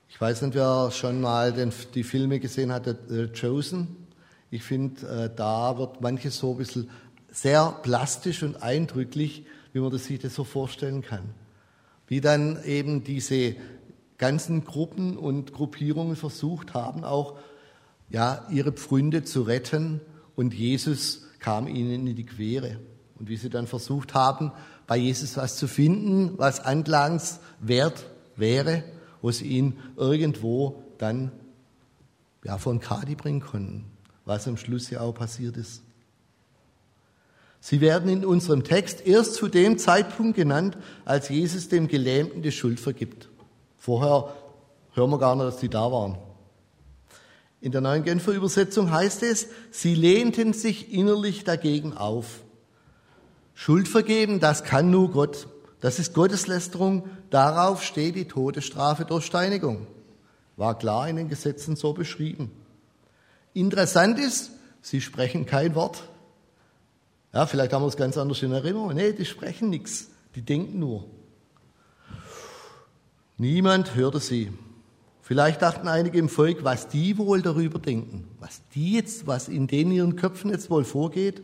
Ich 0.08 0.18
weiß 0.18 0.40
nicht, 0.42 0.54
wer 0.54 0.90
schon 0.92 1.20
mal 1.20 1.52
den, 1.52 1.70
die 1.94 2.04
Filme 2.04 2.40
gesehen 2.40 2.72
hat, 2.72 2.86
The 3.08 3.28
Chosen. 3.38 4.06
Ich 4.50 4.62
finde, 4.62 5.06
äh, 5.06 5.30
da 5.36 5.76
wird 5.76 6.00
manches 6.00 6.38
so 6.38 6.52
ein 6.52 6.58
bisschen 6.58 6.88
sehr 7.30 7.78
plastisch 7.82 8.42
und 8.42 8.62
eindrücklich, 8.62 9.44
wie 9.74 9.80
man 9.80 9.90
das 9.90 10.06
sich 10.06 10.20
das 10.20 10.34
so 10.34 10.44
vorstellen 10.44 11.02
kann. 11.02 11.34
Wie 12.06 12.22
dann 12.22 12.62
eben 12.64 13.04
diese 13.04 13.56
ganzen 14.16 14.64
Gruppen 14.64 15.18
und 15.18 15.52
Gruppierungen 15.52 16.16
versucht 16.16 16.72
haben, 16.72 17.04
auch 17.04 17.36
ja, 18.08 18.46
ihre 18.48 18.72
Pfründe 18.72 19.24
zu 19.24 19.42
retten 19.42 20.00
und 20.36 20.54
Jesus 20.54 21.26
kam 21.40 21.66
ihnen 21.66 22.06
in 22.06 22.16
die 22.16 22.26
Quere. 22.26 22.78
Und 23.18 23.28
wie 23.28 23.36
sie 23.36 23.50
dann 23.50 23.66
versucht 23.66 24.14
haben, 24.14 24.52
bei 24.86 24.96
Jesus 24.96 25.36
was 25.36 25.56
zu 25.56 25.66
finden, 25.66 26.34
was 26.36 26.60
anklagenswert 26.60 28.06
wäre 28.36 28.84
wo 29.26 29.32
sie 29.32 29.46
ihn 29.46 29.76
irgendwo 29.96 30.84
dann 30.98 31.32
ja, 32.44 32.58
von 32.58 32.78
Kadi 32.78 33.16
bringen 33.16 33.40
konnten, 33.40 33.84
was 34.24 34.46
am 34.46 34.56
Schluss 34.56 34.88
ja 34.90 35.00
auch 35.00 35.14
passiert 35.14 35.56
ist. 35.56 35.82
Sie 37.58 37.80
werden 37.80 38.08
in 38.08 38.24
unserem 38.24 38.62
Text 38.62 39.04
erst 39.04 39.34
zu 39.34 39.48
dem 39.48 39.78
Zeitpunkt 39.78 40.36
genannt, 40.36 40.78
als 41.04 41.28
Jesus 41.28 41.68
dem 41.68 41.88
Gelähmten 41.88 42.42
die 42.42 42.52
Schuld 42.52 42.78
vergibt. 42.78 43.28
Vorher 43.78 44.32
hören 44.92 45.10
wir 45.10 45.18
gar 45.18 45.34
nicht, 45.34 45.46
dass 45.46 45.58
die 45.58 45.68
da 45.68 45.90
waren. 45.90 46.18
In 47.60 47.72
der 47.72 47.80
neuen 47.80 48.04
Genfer 48.04 48.32
Übersetzung 48.32 48.90
heißt 48.90 49.22
es, 49.22 49.48
sie 49.70 49.94
lehnten 49.94 50.52
sich 50.52 50.92
innerlich 50.92 51.44
dagegen 51.44 51.96
auf. 51.96 52.42
Schuld 53.54 53.88
vergeben, 53.88 54.40
das 54.40 54.64
kann 54.64 54.90
nur 54.90 55.10
Gott. 55.10 55.48
Das 55.80 55.98
ist 55.98 56.14
Gotteslästerung, 56.14 57.08
darauf 57.30 57.82
steht 57.82 58.16
die 58.16 58.28
Todesstrafe 58.28 59.04
durch 59.04 59.24
Steinigung. 59.24 59.86
War 60.56 60.78
klar 60.78 61.08
in 61.08 61.16
den 61.16 61.28
Gesetzen 61.28 61.76
so 61.76 61.92
beschrieben. 61.92 62.50
Interessant 63.52 64.18
ist, 64.18 64.52
sie 64.82 65.00
sprechen 65.00 65.46
kein 65.46 65.74
Wort. 65.74 66.02
Ja, 67.32 67.46
vielleicht 67.46 67.72
haben 67.72 67.82
wir 67.82 67.88
es 67.88 67.96
ganz 67.96 68.16
anders 68.16 68.42
in 68.42 68.52
Erinnerung. 68.52 68.94
Nee, 68.94 69.12
die 69.12 69.24
sprechen 69.24 69.70
nichts, 69.70 70.08
die 70.34 70.42
denken 70.42 70.78
nur. 70.78 71.04
Niemand 73.38 73.94
hörte 73.94 74.20
sie. 74.20 74.52
Vielleicht 75.26 75.60
dachten 75.60 75.88
einige 75.88 76.18
im 76.18 76.28
Volk, 76.28 76.62
was 76.62 76.86
die 76.86 77.18
wohl 77.18 77.42
darüber 77.42 77.80
denken, 77.80 78.28
was 78.38 78.60
die 78.76 78.92
jetzt, 78.92 79.26
was 79.26 79.48
in 79.48 79.66
denen 79.66 79.90
ihren 79.90 80.14
Köpfen 80.14 80.52
jetzt 80.52 80.70
wohl 80.70 80.84
vorgeht. 80.84 81.42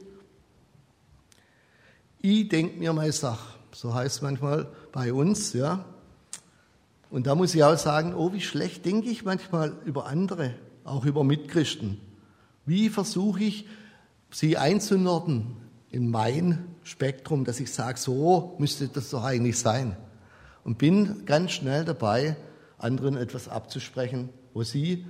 Ich 2.20 2.48
denk 2.48 2.78
mir 2.78 2.92
meine 2.92 3.10
Sache. 3.10 3.58
So 3.72 3.92
heißt 3.92 4.14
es 4.14 4.22
manchmal 4.22 4.68
bei 4.92 5.12
uns, 5.12 5.52
ja. 5.52 5.84
Und 7.10 7.26
da 7.26 7.34
muss 7.34 7.56
ich 7.56 7.64
auch 7.64 7.76
sagen, 7.76 8.14
oh, 8.14 8.32
wie 8.32 8.40
schlecht 8.40 8.86
denke 8.86 9.08
ich 9.08 9.24
manchmal 9.24 9.72
über 9.84 10.06
andere, 10.06 10.54
auch 10.84 11.04
über 11.04 11.24
Mitchristen. 11.24 12.00
Wie 12.64 12.88
versuche 12.88 13.42
ich, 13.42 13.66
sie 14.30 14.58
einzunorden 14.58 15.56
in 15.90 16.08
mein 16.08 16.66
Spektrum, 16.84 17.44
dass 17.44 17.58
ich 17.58 17.72
sage, 17.72 17.98
so 17.98 18.54
müsste 18.60 18.86
das 18.86 19.10
doch 19.10 19.24
eigentlich 19.24 19.58
sein. 19.58 19.96
Und 20.62 20.78
bin 20.78 21.26
ganz 21.26 21.50
schnell 21.50 21.84
dabei, 21.84 22.36
anderen 22.82 23.16
etwas 23.16 23.48
abzusprechen, 23.48 24.28
wo 24.54 24.62
sie 24.62 25.06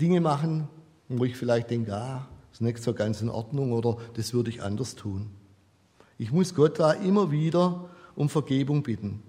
Dinge 0.00 0.20
machen, 0.20 0.68
wo 1.08 1.24
ich 1.24 1.36
vielleicht 1.36 1.70
denke, 1.70 1.94
ah, 1.94 2.28
ist 2.52 2.60
nicht 2.60 2.82
so 2.82 2.94
ganz 2.94 3.20
in 3.20 3.28
Ordnung 3.28 3.72
oder 3.72 3.98
das 4.14 4.32
würde 4.32 4.50
ich 4.50 4.62
anders 4.62 4.94
tun. 4.94 5.30
Ich 6.18 6.32
muss 6.32 6.54
Gott 6.54 6.78
da 6.78 6.92
immer 6.92 7.30
wieder 7.30 7.90
um 8.14 8.28
Vergebung 8.28 8.82
bitten. 8.82 9.22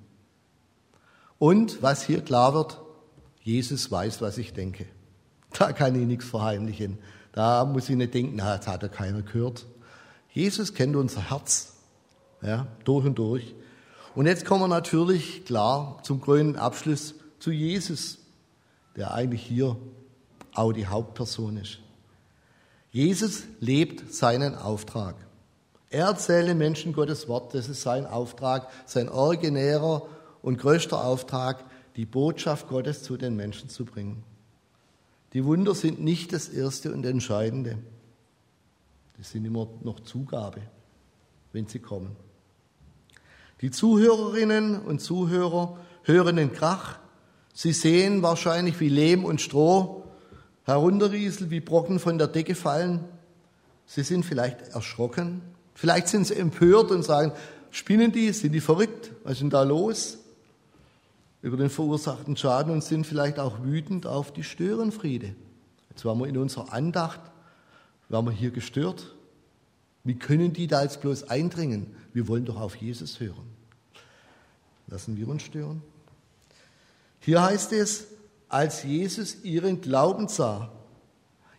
Und 1.37 1.81
was 1.81 2.03
hier 2.03 2.21
klar 2.21 2.53
wird, 2.53 2.79
Jesus 3.41 3.91
weiß, 3.91 4.21
was 4.21 4.37
ich 4.37 4.53
denke. 4.53 4.85
Da 5.57 5.71
kann 5.71 5.95
ich 5.99 6.05
nichts 6.05 6.25
verheimlichen. 6.25 6.97
Da 7.31 7.65
muss 7.65 7.89
ich 7.89 7.95
nicht 7.95 8.13
denken, 8.13 8.33
na, 8.35 8.55
jetzt 8.55 8.67
hat 8.67 8.83
er 8.83 8.89
keiner 8.89 9.21
gehört. 9.21 9.65
Jesus 10.29 10.73
kennt 10.73 10.95
unser 10.95 11.29
Herz. 11.29 11.73
Ja, 12.41 12.67
durch 12.83 13.05
und 13.05 13.17
durch. 13.17 13.55
Und 14.15 14.25
jetzt 14.25 14.45
kommen 14.45 14.61
wir 14.61 14.67
natürlich 14.67 15.45
klar 15.45 15.99
zum 16.03 16.21
grünen 16.21 16.55
Abschluss 16.55 17.15
zu 17.39 17.51
Jesus, 17.51 18.19
der 18.95 19.13
eigentlich 19.13 19.43
hier 19.43 19.77
auch 20.53 20.73
die 20.73 20.87
Hauptperson 20.87 21.57
ist. 21.57 21.79
Jesus 22.91 23.43
lebt 23.59 24.13
seinen 24.13 24.55
Auftrag. 24.55 25.15
Er 25.89 26.07
erzählt 26.07 26.47
den 26.47 26.57
Menschen 26.57 26.93
Gottes 26.93 27.27
Wort, 27.27 27.53
das 27.53 27.69
ist 27.69 27.81
sein 27.81 28.05
Auftrag, 28.05 28.67
sein 28.85 29.07
originärer 29.07 30.07
und 30.41 30.57
größter 30.57 31.03
Auftrag, 31.03 31.63
die 31.95 32.05
Botschaft 32.05 32.67
Gottes 32.67 33.03
zu 33.03 33.17
den 33.17 33.35
Menschen 33.35 33.69
zu 33.69 33.85
bringen. 33.85 34.23
Die 35.33 35.45
Wunder 35.45 35.75
sind 35.75 36.01
nicht 36.01 36.33
das 36.33 36.49
Erste 36.49 36.91
und 36.91 37.05
Entscheidende. 37.05 37.77
Die 39.17 39.23
sind 39.23 39.45
immer 39.45 39.67
noch 39.83 39.99
Zugabe, 40.01 40.61
wenn 41.53 41.67
sie 41.67 41.79
kommen. 41.79 42.15
Die 43.61 43.71
Zuhörerinnen 43.71 44.79
und 44.81 44.99
Zuhörer 44.99 45.77
hören 46.03 46.35
den 46.35 46.53
Krach. 46.53 46.99
Sie 47.57 47.73
sehen 47.73 48.21
wahrscheinlich, 48.21 48.79
wie 48.79 48.87
Lehm 48.87 49.25
und 49.25 49.41
Stroh 49.41 50.03
herunterrieselt, 50.65 51.49
wie 51.49 51.59
Brocken 51.59 51.97
von 51.97 52.19
der 52.19 52.27
Decke 52.27 52.53
fallen. 52.53 53.03
Sie 53.87 54.03
sind 54.03 54.25
vielleicht 54.25 54.75
erschrocken. 54.75 55.41
Vielleicht 55.73 56.07
sind 56.07 56.27
sie 56.27 56.35
empört 56.35 56.91
und 56.91 57.01
sagen, 57.01 57.31
spinnen 57.71 58.11
die, 58.11 58.31
sind 58.31 58.51
die 58.51 58.61
verrückt? 58.61 59.11
Was 59.23 59.33
ist 59.33 59.41
denn 59.41 59.49
da 59.49 59.63
los? 59.63 60.19
Über 61.41 61.57
den 61.57 61.71
verursachten 61.71 62.37
Schaden 62.37 62.71
und 62.71 62.83
sind 62.83 63.07
vielleicht 63.07 63.39
auch 63.39 63.63
wütend 63.63 64.05
auf 64.05 64.31
die 64.31 64.43
Störenfriede. 64.43 65.33
Jetzt 65.89 66.05
waren 66.05 66.19
wir 66.19 66.27
in 66.27 66.37
unserer 66.37 66.71
Andacht, 66.71 67.21
waren 68.09 68.25
wir 68.25 68.31
hier 68.33 68.51
gestört. 68.51 69.15
Wie 70.03 70.13
können 70.13 70.53
die 70.53 70.67
da 70.67 70.83
jetzt 70.83 71.01
bloß 71.01 71.23
eindringen? 71.31 71.95
Wir 72.13 72.27
wollen 72.27 72.45
doch 72.45 72.61
auf 72.61 72.75
Jesus 72.75 73.19
hören. 73.19 73.47
Lassen 74.85 75.17
wir 75.17 75.27
uns 75.27 75.41
stören. 75.41 75.81
Hier 77.27 77.43
heißt 77.43 77.73
es, 77.73 78.07
als 78.47 78.83
Jesus 78.83 79.43
ihren 79.43 79.81
Glauben 79.81 80.29
sah. 80.29 80.71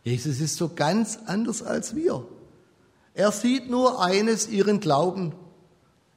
Jesus 0.02 0.40
ist 0.40 0.56
so 0.56 0.70
ganz 0.70 1.18
anders 1.26 1.62
als 1.62 1.94
wir. 1.94 2.26
Er 3.12 3.30
sieht 3.32 3.68
nur 3.68 4.02
eines, 4.02 4.48
ihren 4.48 4.80
Glauben. 4.80 5.34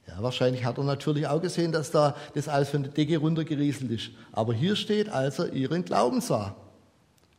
Ja, 0.06 0.22
wahrscheinlich 0.22 0.64
hat 0.64 0.78
er 0.78 0.84
natürlich 0.84 1.26
auch 1.26 1.42
gesehen, 1.42 1.70
dass 1.70 1.90
da 1.90 2.16
das 2.32 2.48
alles 2.48 2.70
von 2.70 2.84
der 2.84 2.92
Decke 2.92 3.18
runtergerieselt 3.18 3.90
ist. 3.90 4.12
Aber 4.32 4.54
hier 4.54 4.74
steht, 4.74 5.10
als 5.10 5.38
er 5.38 5.52
ihren 5.52 5.84
Glauben 5.84 6.22
sah. 6.22 6.56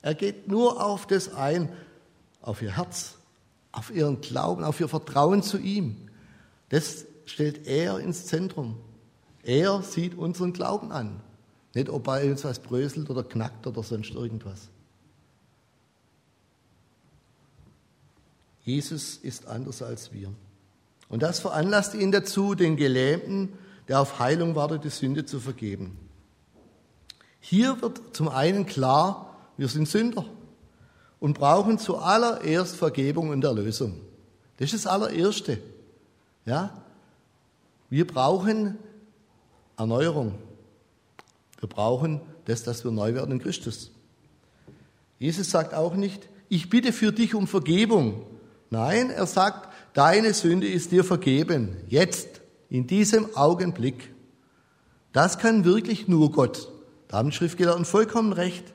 Er 0.03 0.13
geht 0.13 0.47
nur 0.47 0.85
auf 0.85 1.07
das 1.07 1.33
ein, 1.33 1.73
auf 2.43 2.61
ihr 2.61 2.77
Herz, 2.77 3.15
auf 3.71 3.89
ihren 3.89 4.21
Glauben, 4.21 4.63
auf 4.63 4.79
ihr 4.79 4.87
Vertrauen 4.87 5.41
zu 5.41 5.57
ihm. 5.57 6.09
Das 6.69 7.05
stellt 7.25 7.65
er 7.65 7.97
ins 7.97 8.27
Zentrum. 8.27 8.77
Er 9.41 9.81
sieht 9.81 10.15
unseren 10.15 10.53
Glauben 10.53 10.91
an. 10.91 11.19
Nicht, 11.73 11.89
ob 11.89 12.03
bei 12.03 12.29
uns 12.29 12.43
was 12.43 12.59
bröselt 12.59 13.09
oder 13.09 13.23
knackt 13.23 13.65
oder 13.65 13.81
sonst 13.81 14.11
irgendwas. 14.11 14.69
Jesus 18.63 19.17
ist 19.17 19.47
anders 19.47 19.81
als 19.81 20.13
wir. 20.13 20.31
Und 21.09 21.23
das 21.23 21.39
veranlasst 21.39 21.95
ihn 21.95 22.11
dazu, 22.11 22.55
den 22.55 22.77
Gelähmten, 22.77 23.49
der 23.87 23.99
auf 23.99 24.19
Heilung 24.19 24.55
wartet, 24.55 24.83
die 24.83 24.89
Sünde 24.89 25.25
zu 25.25 25.39
vergeben. 25.39 25.97
Hier 27.39 27.81
wird 27.81 28.15
zum 28.15 28.29
einen 28.29 28.65
klar, 28.65 29.37
wir 29.57 29.67
sind 29.67 29.87
Sünder 29.87 30.25
und 31.19 31.37
brauchen 31.37 31.77
zuallererst 31.77 32.75
Vergebung 32.75 33.29
und 33.29 33.43
Erlösung. 33.43 33.99
Das 34.57 34.71
ist 34.71 34.85
das 34.85 34.91
allererste. 34.91 35.59
Ja? 36.45 36.81
Wir 37.89 38.07
brauchen 38.07 38.77
Erneuerung. 39.77 40.35
Wir 41.63 41.69
brauchen 41.69 42.19
das, 42.43 42.63
dass 42.63 42.83
wir 42.83 42.91
neu 42.91 43.13
werden 43.13 43.31
in 43.31 43.39
Christus. 43.39 43.91
Jesus 45.17 45.49
sagt 45.49 45.73
auch 45.73 45.95
nicht, 45.95 46.27
ich 46.49 46.69
bitte 46.69 46.91
für 46.91 47.13
dich 47.13 47.35
um 47.35 47.47
Vergebung. 47.47 48.25
Nein, 48.69 49.09
er 49.09 49.25
sagt, 49.25 49.73
deine 49.93 50.33
Sünde 50.33 50.67
ist 50.67 50.91
dir 50.91 51.05
vergeben. 51.05 51.77
Jetzt, 51.87 52.41
in 52.69 52.85
diesem 52.85 53.33
Augenblick. 53.37 54.13
Das 55.13 55.39
kann 55.39 55.63
wirklich 55.63 56.09
nur 56.09 56.33
Gott. 56.33 56.69
Da 57.07 57.19
haben 57.19 57.31
Schriftgelehrten 57.31 57.85
vollkommen 57.85 58.33
recht. 58.33 58.65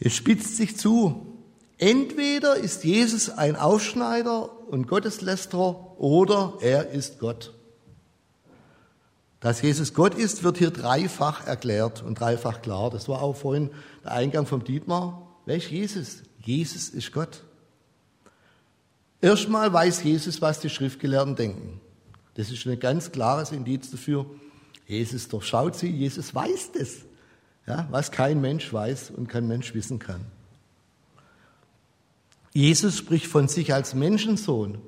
Es 0.00 0.14
spitzt 0.14 0.58
sich 0.58 0.76
zu. 0.76 1.38
Entweder 1.78 2.56
ist 2.56 2.84
Jesus 2.84 3.30
ein 3.30 3.56
Aufschneider 3.56 4.50
und 4.68 4.86
Gotteslästerer 4.86 5.98
oder 5.98 6.58
er 6.60 6.90
ist 6.90 7.20
Gott. 7.20 7.54
Dass 9.42 9.60
Jesus 9.60 9.92
Gott 9.92 10.14
ist, 10.14 10.44
wird 10.44 10.56
hier 10.56 10.70
dreifach 10.70 11.46
erklärt 11.46 12.02
und 12.02 12.18
dreifach 12.18 12.62
klar. 12.62 12.90
Das 12.90 13.08
war 13.08 13.20
auch 13.20 13.36
vorhin 13.36 13.70
der 14.04 14.12
Eingang 14.12 14.46
vom 14.46 14.64
Dietmar. 14.64 15.28
Wer 15.44 15.56
ist 15.56 15.70
Jesus? 15.70 16.22
Jesus 16.40 16.88
ist 16.88 17.12
Gott. 17.12 17.42
Erstmal 19.20 19.72
weiß 19.72 20.04
Jesus, 20.04 20.40
was 20.40 20.60
die 20.60 20.70
Schriftgelehrten 20.70 21.36
denken. 21.36 21.80
Das 22.34 22.50
ist 22.50 22.64
ein 22.66 22.80
ganz 22.80 23.12
klares 23.12 23.52
Indiz 23.52 23.90
dafür. 23.90 24.26
Jesus 24.86 25.28
durchschaut 25.28 25.76
sie, 25.76 25.90
Jesus 25.90 26.34
weiß 26.34 26.70
das 26.78 27.02
ja, 27.66 27.86
was 27.90 28.10
kein 28.10 28.40
Mensch 28.40 28.72
weiß 28.72 29.10
und 29.10 29.28
kein 29.28 29.46
Mensch 29.46 29.74
wissen 29.74 29.98
kann. 29.98 30.20
Jesus 32.52 32.98
spricht 32.98 33.26
von 33.26 33.48
sich 33.48 33.72
als 33.72 33.94
Menschensohn. 33.94 34.78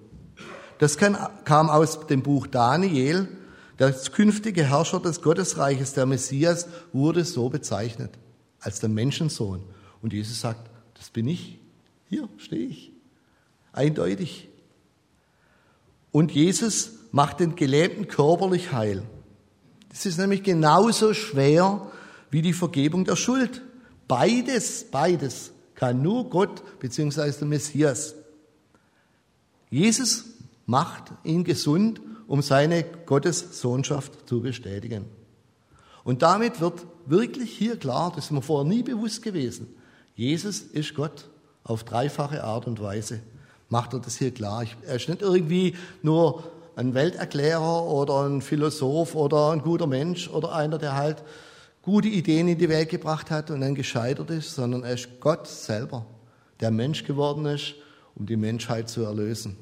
Das 0.79 0.99
kann, 0.99 1.17
kam 1.45 1.71
aus 1.71 2.07
dem 2.07 2.23
Buch 2.23 2.47
Daniel. 2.47 3.29
Der 3.79 3.93
künftige 3.93 4.65
Herrscher 4.65 5.01
des 5.01 5.21
Gottesreiches, 5.21 5.95
der 5.95 6.07
Messias, 6.07 6.69
wurde 6.93 7.25
so 7.25 7.49
bezeichnet, 7.49 8.11
als 8.61 8.81
der 8.81 8.89
Menschensohn. 8.89 9.63
Und 10.01 10.13
Jesus 10.13 10.41
sagt, 10.41 10.71
das 10.95 11.11
bin 11.11 11.27
ich. 11.27 11.59
Hier 12.09 12.29
stehe 12.39 12.67
ich. 12.67 12.93
Eindeutig. 13.73 14.49
Und 16.13 16.31
Jesus 16.31 16.93
macht 17.11 17.41
den 17.41 17.57
Gelähmten 17.57 18.07
körperlich 18.07 18.73
heil. 18.73 19.03
Das 19.89 20.07
ist 20.07 20.19
nämlich 20.19 20.43
genauso 20.43 21.15
schwer 21.15 21.91
wie 22.31 22.43
die 22.43 22.53
Vergebung 22.53 23.05
der 23.05 23.17
Schuld. 23.17 23.63
Beides, 24.07 24.87
beides 24.91 25.53
kann 25.75 26.03
nur 26.03 26.31
Gott 26.31 26.63
bzw. 26.79 27.33
der 27.33 27.49
Messias. 27.49 28.15
Jesus 29.71 30.25
macht 30.67 31.13
ihn 31.25 31.45
gesund, 31.45 32.01
um 32.27 32.43
seine 32.43 32.85
Gottessohnschaft 32.85 34.29
zu 34.29 34.41
bestätigen. 34.41 35.05
Und 36.05 36.23
damit 36.23 36.61
wird 36.61 36.85
wirklich 37.07 37.51
hier 37.51 37.77
klar, 37.79 38.13
das 38.15 38.27
ist 38.27 38.31
mir 38.31 38.43
vorher 38.43 38.69
nie 38.69 38.83
bewusst 38.83 39.23
gewesen, 39.23 39.69
Jesus 40.15 40.61
ist 40.61 40.95
Gott 40.95 41.29
auf 41.65 41.83
dreifache 41.83 42.45
Art 42.45 42.67
und 42.67 42.81
Weise. 42.81 43.21
Macht 43.69 43.95
er 43.95 44.01
das 44.01 44.17
hier 44.17 44.31
klar. 44.31 44.65
Er 44.87 44.97
ist 44.97 45.09
nicht 45.09 45.23
irgendwie 45.23 45.75
nur 46.03 46.45
ein 46.77 46.95
Welterklärer 46.95 47.85
oder 47.85 48.25
ein 48.29 48.43
Philosoph 48.43 49.15
oder 49.15 49.51
ein 49.51 49.63
guter 49.63 49.87
Mensch 49.87 50.29
oder 50.29 50.53
einer, 50.53 50.79
der 50.79 50.95
halt 50.95 51.25
gute 51.83 52.09
Ideen 52.09 52.49
in 52.49 52.59
die 52.59 52.69
Welt 52.69 52.91
gebracht 52.91 53.31
hat 53.31 53.51
und 53.51 53.61
dann 53.61 53.75
gescheitert 53.75 54.31
ist, 54.31 54.55
sondern 54.55 54.85
er 54.85 54.95
ist 54.95 55.21
Gott 55.21 55.47
selber, 55.47 56.07
der 56.61 56.71
Mensch 56.71 57.05
geworden 57.05 57.47
ist, 57.47 57.75
um 58.15 58.27
die 58.27 58.37
Menschheit 58.37 58.89
zu 58.89 59.03
erlösen. 59.03 59.57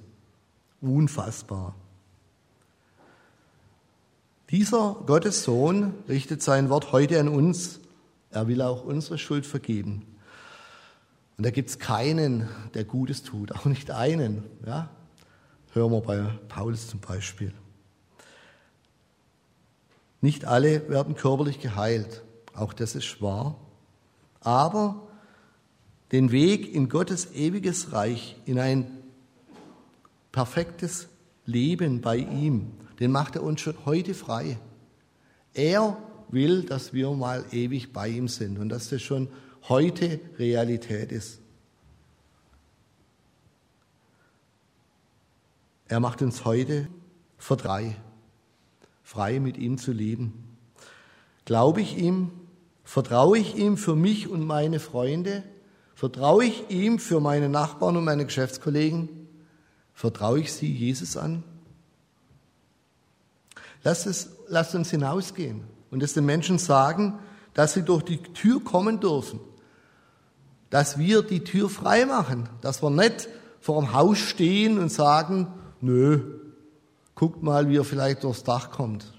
Unfassbar. 0.80 1.74
Dieser 4.52 4.96
Gottes 5.06 5.44
Sohn 5.44 5.94
richtet 6.10 6.42
sein 6.42 6.68
Wort 6.68 6.92
heute 6.92 7.18
an 7.18 7.28
uns. 7.28 7.80
Er 8.30 8.48
will 8.48 8.60
auch 8.60 8.84
unsere 8.84 9.16
Schuld 9.16 9.46
vergeben. 9.46 10.04
Und 11.38 11.46
da 11.46 11.50
gibt 11.50 11.70
es 11.70 11.78
keinen, 11.78 12.50
der 12.74 12.84
Gutes 12.84 13.22
tut, 13.22 13.52
auch 13.52 13.64
nicht 13.64 13.90
einen. 13.90 14.44
Ja? 14.66 14.90
Hören 15.72 15.90
wir 15.92 16.02
bei 16.02 16.20
Paulus 16.48 16.86
zum 16.86 17.00
Beispiel. 17.00 17.54
Nicht 20.20 20.44
alle 20.44 20.86
werden 20.90 21.14
körperlich 21.14 21.58
geheilt, 21.58 22.22
auch 22.52 22.74
das 22.74 22.94
ist 22.94 23.22
wahr. 23.22 23.56
Aber 24.40 25.08
den 26.12 26.30
Weg 26.30 26.74
in 26.74 26.90
Gottes 26.90 27.32
ewiges 27.32 27.92
Reich, 27.92 28.36
in 28.44 28.58
ein 28.58 28.98
perfektes 30.30 31.08
Leben 31.46 32.00
bei 32.00 32.16
ihm, 32.16 32.72
den 33.00 33.10
macht 33.10 33.36
er 33.36 33.42
uns 33.42 33.60
schon 33.60 33.76
heute 33.84 34.14
frei. 34.14 34.58
Er 35.54 35.96
will, 36.28 36.62
dass 36.62 36.92
wir 36.92 37.10
mal 37.10 37.44
ewig 37.50 37.92
bei 37.92 38.08
ihm 38.08 38.28
sind 38.28 38.58
und 38.58 38.68
dass 38.68 38.88
das 38.88 39.02
schon 39.02 39.28
heute 39.68 40.20
Realität 40.38 41.12
ist. 41.12 41.40
Er 45.88 46.00
macht 46.00 46.22
uns 46.22 46.44
heute 46.44 46.88
für 47.38 47.56
drei 47.56 47.96
frei 49.12 49.40
mit 49.40 49.58
ihm 49.58 49.76
zu 49.76 49.92
leben. 49.92 50.32
Glaube 51.44 51.82
ich 51.82 51.98
ihm? 51.98 52.30
Vertraue 52.82 53.36
ich 53.38 53.56
ihm 53.56 53.76
für 53.76 53.94
mich 53.94 54.26
und 54.26 54.46
meine 54.46 54.80
Freunde? 54.80 55.42
Vertraue 55.94 56.46
ich 56.46 56.70
ihm 56.70 56.98
für 56.98 57.20
meine 57.20 57.50
Nachbarn 57.50 57.98
und 57.98 58.04
meine 58.04 58.24
Geschäftskollegen? 58.24 59.21
Vertraue 59.94 60.40
ich 60.40 60.52
sie 60.52 60.70
Jesus 60.72 61.16
an? 61.16 61.44
Lasst, 63.84 64.06
es, 64.06 64.30
lasst 64.48 64.74
uns 64.74 64.90
hinausgehen 64.90 65.64
und 65.90 66.02
es 66.02 66.14
den 66.14 66.24
Menschen 66.24 66.58
sagen, 66.58 67.18
dass 67.54 67.74
sie 67.74 67.82
durch 67.82 68.02
die 68.02 68.18
Tür 68.18 68.62
kommen 68.62 69.00
dürfen. 69.00 69.40
Dass 70.70 70.98
wir 70.98 71.22
die 71.22 71.44
Tür 71.44 71.68
frei 71.68 72.06
machen. 72.06 72.48
Dass 72.60 72.82
wir 72.82 72.90
nicht 72.90 73.28
vor 73.60 73.80
dem 73.80 73.92
Haus 73.92 74.18
stehen 74.18 74.78
und 74.78 74.90
sagen, 74.90 75.48
nö, 75.80 76.20
guckt 77.14 77.42
mal, 77.42 77.68
wie 77.68 77.76
er 77.76 77.84
vielleicht 77.84 78.24
durchs 78.24 78.44
Dach 78.44 78.70
kommt. 78.70 79.12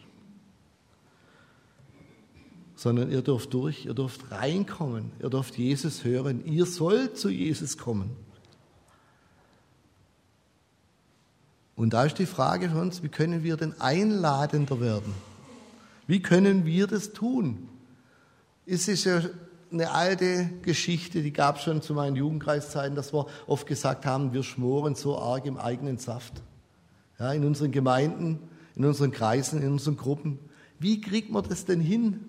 Sondern 2.76 3.12
ihr 3.12 3.22
dürft 3.22 3.54
durch, 3.54 3.86
ihr 3.86 3.94
dürft 3.94 4.32
reinkommen, 4.32 5.12
ihr 5.22 5.30
dürft 5.30 5.58
Jesus 5.58 6.04
hören, 6.04 6.44
ihr 6.46 6.66
sollt 6.66 7.18
zu 7.18 7.30
Jesus 7.30 7.78
kommen. 7.78 8.12
Und 11.84 11.90
da 11.90 12.06
ist 12.06 12.18
die 12.18 12.26
Frage 12.26 12.70
für 12.70 12.80
uns, 12.80 13.04
wie 13.04 13.10
können 13.10 13.44
wir 13.44 13.58
denn 13.58 13.74
einladender 13.82 14.80
werden? 14.80 15.14
Wie 16.08 16.22
können 16.22 16.66
wir 16.66 16.88
das 16.88 17.12
tun? 17.12 17.68
Es 18.66 18.88
ist 18.88 19.04
ja 19.04 19.22
eine 19.70 19.92
alte 19.92 20.50
Geschichte, 20.62 21.22
die 21.22 21.34
gab 21.34 21.58
es 21.58 21.64
schon 21.64 21.82
zu 21.82 21.94
meinen 21.94 22.16
Jugendkreiszeiten, 22.16 22.96
dass 22.96 23.14
wir 23.14 23.26
oft 23.48 23.68
gesagt 23.68 24.06
haben, 24.06 24.32
wir 24.32 24.44
schmoren 24.44 24.96
so 24.96 25.20
arg 25.20 25.46
im 25.46 25.58
eigenen 25.58 25.98
Saft. 25.98 26.42
Ja, 27.20 27.34
in 27.34 27.44
unseren 27.44 27.74
Gemeinden, 27.74 28.40
in 28.78 28.86
unseren 28.86 29.12
Kreisen, 29.12 29.62
in 29.62 29.74
unseren 29.74 29.98
Gruppen. 29.98 30.40
Wie 30.80 31.02
kriegt 31.02 31.32
man 31.32 31.44
das 31.44 31.66
denn 31.66 31.82
hin? 31.82 32.22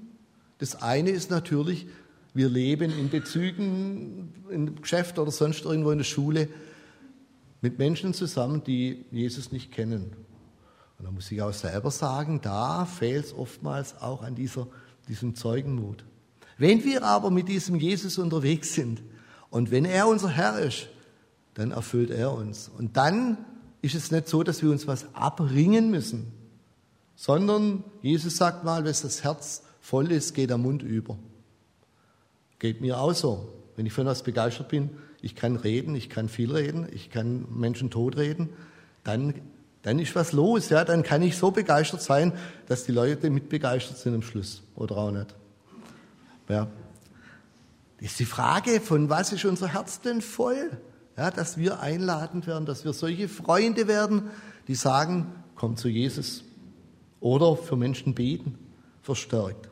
Das 0.58 0.82
eine 0.82 1.10
ist 1.10 1.30
natürlich, 1.30 1.86
wir 2.34 2.48
leben 2.48 2.90
in 2.90 3.08
Bezügen, 3.08 4.32
im 4.50 4.82
Geschäft 4.82 5.16
oder 5.20 5.30
sonst 5.30 5.64
irgendwo 5.64 5.92
in 5.92 5.98
der 5.98 6.04
Schule 6.04 6.48
mit 7.64 7.78
Menschen 7.78 8.12
zusammen, 8.12 8.62
die 8.62 9.06
Jesus 9.10 9.50
nicht 9.50 9.72
kennen. 9.72 10.14
Und 10.98 11.06
da 11.06 11.10
muss 11.10 11.32
ich 11.32 11.40
auch 11.40 11.54
selber 11.54 11.90
sagen, 11.90 12.42
da 12.42 12.84
fehlt 12.84 13.24
es 13.24 13.32
oftmals 13.32 14.02
auch 14.02 14.20
an 14.22 14.34
dieser, 14.34 14.66
diesem 15.08 15.34
Zeugenmut. 15.34 16.04
Wenn 16.58 16.84
wir 16.84 17.04
aber 17.04 17.30
mit 17.30 17.48
diesem 17.48 17.76
Jesus 17.76 18.18
unterwegs 18.18 18.74
sind 18.74 19.02
und 19.48 19.70
wenn 19.70 19.86
er 19.86 20.08
unser 20.08 20.28
Herr 20.28 20.58
ist, 20.58 20.88
dann 21.54 21.70
erfüllt 21.70 22.10
er 22.10 22.34
uns. 22.34 22.68
Und 22.68 22.98
dann 22.98 23.38
ist 23.80 23.94
es 23.94 24.10
nicht 24.10 24.28
so, 24.28 24.42
dass 24.42 24.62
wir 24.62 24.70
uns 24.70 24.86
was 24.86 25.06
abringen 25.14 25.90
müssen, 25.90 26.32
sondern 27.16 27.82
Jesus 28.02 28.36
sagt 28.36 28.62
mal, 28.62 28.84
wenn 28.84 28.92
das 28.92 29.24
Herz 29.24 29.62
voll 29.80 30.12
ist, 30.12 30.34
geht 30.34 30.50
der 30.50 30.58
Mund 30.58 30.82
über. 30.82 31.16
Geht 32.58 32.82
mir 32.82 33.00
auch 33.00 33.14
so. 33.14 33.48
Wenn 33.76 33.86
ich 33.86 33.92
von 33.92 34.06
was 34.06 34.22
begeistert 34.22 34.68
bin, 34.68 34.90
ich 35.20 35.34
kann 35.34 35.56
reden, 35.56 35.94
ich 35.94 36.10
kann 36.10 36.28
viel 36.28 36.52
reden, 36.52 36.86
ich 36.92 37.10
kann 37.10 37.46
Menschen 37.50 37.90
totreden, 37.90 38.50
dann, 39.02 39.34
dann 39.82 39.98
ist 39.98 40.14
was 40.14 40.32
los. 40.32 40.68
Ja? 40.68 40.84
Dann 40.84 41.02
kann 41.02 41.22
ich 41.22 41.36
so 41.36 41.50
begeistert 41.50 42.02
sein, 42.02 42.32
dass 42.66 42.84
die 42.84 42.92
Leute 42.92 43.30
mit 43.30 43.48
begeistert 43.48 43.98
sind 43.98 44.14
am 44.14 44.22
Schluss 44.22 44.62
oder 44.74 44.96
auch 44.96 45.10
nicht. 45.10 45.34
Ja. 46.48 46.68
Das 47.98 48.10
ist 48.10 48.18
die 48.18 48.24
Frage, 48.24 48.80
von 48.80 49.08
was 49.08 49.32
ist 49.32 49.44
unser 49.44 49.68
Herz 49.68 50.00
denn 50.00 50.20
voll? 50.20 50.70
Ja, 51.16 51.30
dass 51.30 51.56
wir 51.56 51.80
einladend 51.80 52.46
werden, 52.46 52.66
dass 52.66 52.84
wir 52.84 52.92
solche 52.92 53.28
Freunde 53.28 53.86
werden, 53.86 54.30
die 54.66 54.74
sagen, 54.74 55.32
komm 55.54 55.76
zu 55.76 55.88
Jesus. 55.88 56.44
Oder 57.20 57.56
für 57.56 57.76
Menschen 57.76 58.14
beten, 58.14 58.58
verstärkt. 59.00 59.70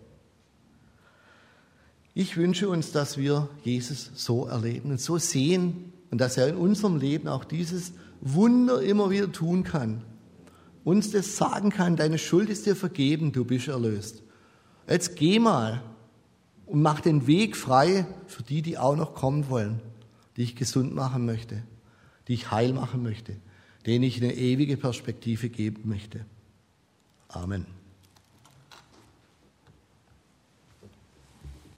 Ich 2.14 2.36
wünsche 2.36 2.68
uns, 2.68 2.92
dass 2.92 3.16
wir 3.16 3.48
Jesus 3.64 4.10
so 4.14 4.46
erleben 4.46 4.90
und 4.90 5.00
so 5.00 5.16
sehen 5.16 5.92
und 6.10 6.20
dass 6.20 6.36
er 6.36 6.48
in 6.48 6.56
unserem 6.56 6.98
Leben 6.98 7.26
auch 7.26 7.44
dieses 7.44 7.94
Wunder 8.20 8.82
immer 8.82 9.10
wieder 9.10 9.32
tun 9.32 9.64
kann. 9.64 10.04
Uns 10.84 11.10
das 11.10 11.36
sagen 11.36 11.70
kann, 11.70 11.96
deine 11.96 12.18
Schuld 12.18 12.50
ist 12.50 12.66
dir 12.66 12.76
vergeben, 12.76 13.32
du 13.32 13.44
bist 13.44 13.68
erlöst. 13.68 14.22
Jetzt 14.88 15.16
geh 15.16 15.38
mal 15.38 15.82
und 16.66 16.82
mach 16.82 17.00
den 17.00 17.26
Weg 17.26 17.56
frei 17.56 18.06
für 18.26 18.42
die, 18.42 18.62
die 18.62 18.76
auch 18.76 18.96
noch 18.96 19.14
kommen 19.14 19.48
wollen, 19.48 19.80
die 20.36 20.42
ich 20.42 20.56
gesund 20.56 20.94
machen 20.94 21.24
möchte, 21.24 21.62
die 22.28 22.34
ich 22.34 22.50
heil 22.50 22.72
machen 22.72 23.02
möchte, 23.02 23.36
denen 23.86 24.04
ich 24.04 24.22
eine 24.22 24.34
ewige 24.34 24.76
Perspektive 24.76 25.48
geben 25.48 25.88
möchte. 25.88 26.26
Amen. 27.28 27.66